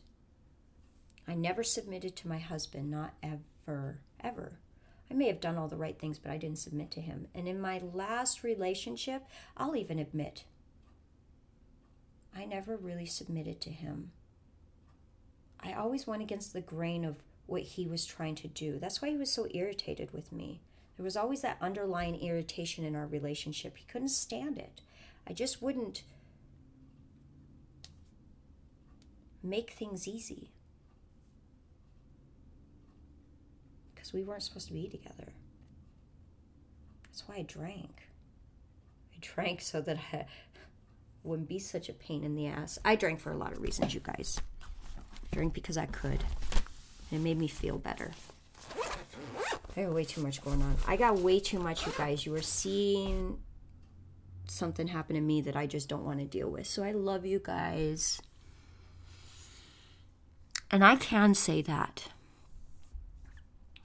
I 1.27 1.35
never 1.35 1.61
submitted 1.61 2.15
to 2.15 2.27
my 2.27 2.39
husband, 2.39 2.89
not 2.89 3.13
ever, 3.21 3.99
ever. 4.19 4.53
I 5.11 5.13
may 5.13 5.27
have 5.27 5.39
done 5.39 5.55
all 5.55 5.67
the 5.67 5.77
right 5.77 5.99
things, 5.99 6.17
but 6.17 6.31
I 6.31 6.37
didn't 6.37 6.57
submit 6.57 6.89
to 6.91 6.99
him. 6.99 7.27
And 7.35 7.47
in 7.47 7.61
my 7.61 7.79
last 7.93 8.43
relationship, 8.43 9.27
I'll 9.55 9.75
even 9.75 9.99
admit, 9.99 10.45
I 12.35 12.45
never 12.45 12.75
really 12.75 13.05
submitted 13.05 13.61
to 13.61 13.69
him. 13.69 14.13
I 15.59 15.73
always 15.73 16.07
went 16.07 16.23
against 16.23 16.53
the 16.53 16.61
grain 16.61 17.05
of 17.05 17.17
what 17.45 17.61
he 17.61 17.85
was 17.85 18.07
trying 18.07 18.33
to 18.35 18.47
do. 18.47 18.79
That's 18.79 18.99
why 18.99 19.11
he 19.11 19.17
was 19.17 19.31
so 19.31 19.45
irritated 19.51 20.11
with 20.11 20.31
me. 20.31 20.61
There 20.97 21.03
was 21.03 21.17
always 21.17 21.41
that 21.41 21.57
underlying 21.61 22.19
irritation 22.19 22.83
in 22.83 22.95
our 22.95 23.05
relationship. 23.05 23.77
He 23.77 23.85
couldn't 23.85 24.09
stand 24.09 24.57
it. 24.57 24.81
I 25.27 25.33
just 25.33 25.61
wouldn't 25.61 26.03
make 29.41 29.71
things 29.71 30.07
easy. 30.07 30.51
Because 33.93 34.13
we 34.13 34.23
weren't 34.23 34.43
supposed 34.43 34.67
to 34.67 34.73
be 34.73 34.87
together. 34.87 35.33
That's 37.05 37.27
why 37.27 37.35
I 37.35 37.41
drank. 37.43 38.09
I 39.13 39.17
drank 39.21 39.61
so 39.61 39.81
that 39.81 39.97
I 40.11 40.25
wouldn't 41.23 41.49
be 41.49 41.59
such 41.59 41.89
a 41.89 41.93
pain 41.93 42.23
in 42.23 42.35
the 42.35 42.47
ass. 42.47 42.79
I 42.83 42.95
drank 42.95 43.19
for 43.19 43.31
a 43.31 43.37
lot 43.37 43.51
of 43.51 43.61
reasons, 43.61 43.93
you 43.93 44.01
guys. 44.01 44.41
I 44.61 45.35
drank 45.35 45.53
because 45.53 45.77
I 45.77 45.85
could. 45.85 46.23
It 47.11 47.19
made 47.19 47.37
me 47.37 47.47
feel 47.47 47.77
better. 47.77 48.11
I 49.75 49.81
have 49.81 49.91
way 49.91 50.03
too 50.03 50.21
much 50.21 50.43
going 50.43 50.61
on. 50.61 50.77
I 50.87 50.95
got 50.95 51.19
way 51.19 51.39
too 51.39 51.59
much, 51.59 51.85
you 51.85 51.93
guys. 51.97 52.25
You 52.25 52.31
were 52.31 52.41
seeing 52.41 53.37
something 54.47 54.87
happen 54.87 55.15
to 55.15 55.21
me 55.21 55.41
that 55.41 55.55
I 55.55 55.65
just 55.65 55.89
don't 55.89 56.05
want 56.05 56.19
to 56.19 56.25
deal 56.25 56.49
with. 56.49 56.67
So 56.67 56.83
I 56.83 56.91
love 56.91 57.25
you 57.25 57.39
guys. 57.43 58.21
And 60.71 60.83
I 60.83 60.95
can 60.95 61.35
say 61.35 61.61
that 61.61 62.09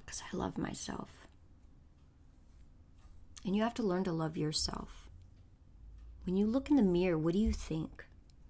because 0.05 0.23
I 0.33 0.37
love 0.37 0.57
myself. 0.57 1.11
And 3.45 3.55
you 3.55 3.63
have 3.63 3.75
to 3.75 3.83
learn 3.83 4.05
to 4.05 4.13
love 4.13 4.37
yourself. 4.37 5.09
When 6.25 6.37
you 6.37 6.47
look 6.47 6.71
in 6.71 6.77
the 6.77 6.83
mirror, 6.83 7.17
what 7.17 7.35
do 7.35 7.39
you 7.39 7.53
think? 7.53 8.05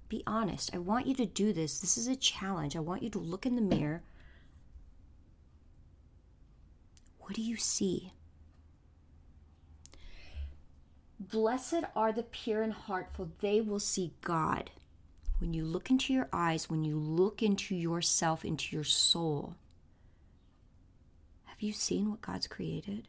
Be 0.08 0.22
honest. 0.26 0.74
I 0.74 0.78
want 0.78 1.06
you 1.06 1.14
to 1.16 1.26
do 1.26 1.52
this. 1.52 1.78
This 1.80 1.98
is 1.98 2.06
a 2.06 2.16
challenge. 2.16 2.74
I 2.74 2.80
want 2.80 3.02
you 3.02 3.10
to 3.10 3.18
look 3.18 3.44
in 3.44 3.56
the 3.56 3.62
mirror. 3.62 4.02
What 7.18 7.34
do 7.34 7.42
you 7.42 7.56
see? 7.56 8.12
Blessed 11.20 11.84
are 11.96 12.12
the 12.12 12.22
pure 12.22 12.62
in 12.62 12.70
heart, 12.70 13.08
for 13.12 13.28
they 13.40 13.60
will 13.60 13.80
see 13.80 14.12
God. 14.20 14.70
When 15.40 15.52
you 15.52 15.64
look 15.64 15.90
into 15.90 16.12
your 16.12 16.28
eyes, 16.32 16.70
when 16.70 16.84
you 16.84 16.96
look 16.96 17.42
into 17.42 17.74
yourself, 17.74 18.44
into 18.44 18.74
your 18.74 18.84
soul, 18.84 19.56
have 21.44 21.60
you 21.60 21.72
seen 21.72 22.10
what 22.10 22.20
God's 22.20 22.46
created? 22.46 23.08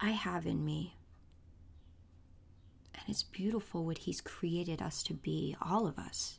I 0.00 0.10
have 0.10 0.46
in 0.46 0.64
me. 0.64 0.96
And 2.94 3.02
it's 3.08 3.22
beautiful 3.22 3.84
what 3.84 3.98
He's 3.98 4.20
created 4.20 4.82
us 4.82 5.02
to 5.04 5.14
be, 5.14 5.56
all 5.62 5.86
of 5.86 5.98
us. 5.98 6.38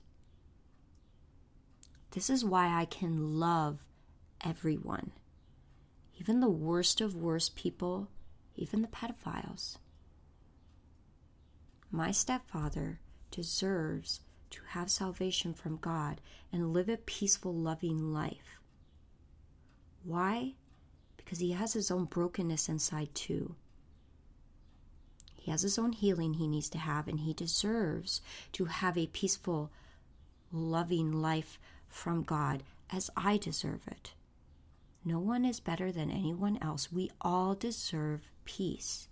This 2.12 2.30
is 2.30 2.44
why 2.44 2.68
I 2.68 2.86
can 2.86 3.40
love 3.40 3.80
everyone 4.44 5.12
even 6.20 6.42
the 6.42 6.50
worst 6.50 7.00
of 7.00 7.16
worst 7.16 7.56
people, 7.56 8.10
even 8.56 8.82
the 8.82 8.88
pedophiles. 8.90 9.78
My 11.90 12.12
stepfather 12.12 13.00
deserves 13.32 14.20
to 14.50 14.60
have 14.70 14.92
salvation 14.92 15.54
from 15.54 15.78
God 15.78 16.20
and 16.52 16.74
live 16.74 16.90
a 16.90 16.98
peaceful, 16.98 17.54
loving 17.54 18.14
life. 18.14 18.60
Why? 20.04 20.56
Because 21.16 21.40
he 21.40 21.52
has 21.52 21.74
his 21.74 21.90
own 21.90 22.06
brokenness 22.06 22.68
inside 22.68 23.16
too. 23.16 23.56
He 25.36 25.52
has 25.52 25.62
his 25.62 25.80
own 25.80 25.94
healing 25.94 26.34
he 26.34 26.48
needs 26.48 26.70
to 26.72 26.78
have, 26.78 27.08
and 27.08 27.22
he 27.22 27.34
deserves 27.34 28.22
to 28.54 28.66
have 28.66 28.98
a 28.98 29.08
peaceful, 29.08 29.72
loving 30.52 31.14
life 31.22 31.58
from 31.88 32.24
God 32.24 32.64
as 32.92 33.10
I 33.16 33.38
deserve 33.38 33.88
it. 33.88 34.12
No 35.04 35.20
one 35.20 35.46
is 35.46 35.60
better 35.60 35.92
than 35.92 36.12
anyone 36.12 36.60
else. 36.62 36.92
We 36.92 37.10
all 37.22 37.56
deserve 37.56 38.30
peace 38.46 39.08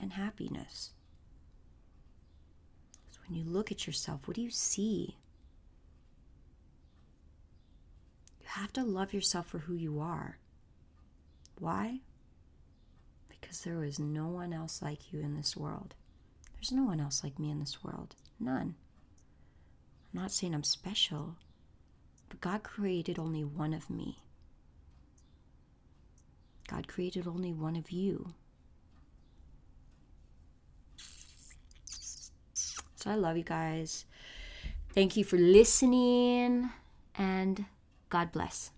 and 0.00 0.12
happiness. 0.14 0.92
So 3.10 3.20
when 3.26 3.38
you 3.38 3.44
look 3.44 3.70
at 3.70 3.86
yourself, 3.86 4.26
what 4.26 4.34
do 4.34 4.42
you 4.42 4.50
see? 4.50 5.16
You 8.40 8.46
have 8.46 8.72
to 8.74 8.82
love 8.82 9.14
yourself 9.14 9.46
for 9.46 9.58
who 9.58 9.74
you 9.74 10.00
are. 10.00 10.38
Why? 11.58 12.00
Because 13.28 13.60
there 13.62 13.84
is 13.84 13.98
no 13.98 14.26
one 14.26 14.52
else 14.52 14.82
like 14.82 15.12
you 15.12 15.20
in 15.20 15.36
this 15.36 15.56
world. 15.56 15.94
There's 16.54 16.72
no 16.72 16.84
one 16.84 17.00
else 17.00 17.22
like 17.22 17.38
me 17.38 17.50
in 17.50 17.60
this 17.60 17.82
world. 17.84 18.16
None. 18.40 18.74
I'm 20.12 20.20
not 20.20 20.32
saying 20.32 20.54
I'm 20.54 20.64
special, 20.64 21.36
but 22.28 22.40
God 22.40 22.62
created 22.64 23.18
only 23.18 23.44
one 23.44 23.72
of 23.72 23.88
me. 23.88 24.18
God 26.72 26.88
created 26.88 27.26
only 27.26 27.52
one 27.52 27.76
of 27.76 27.90
you. 27.90 28.32
So 32.96 33.10
I 33.10 33.14
love 33.14 33.36
you 33.36 33.42
guys. 33.42 34.06
Thank 34.94 35.16
you 35.16 35.24
for 35.24 35.36
listening 35.36 36.70
and 37.14 37.66
God 38.08 38.32
bless. 38.32 38.71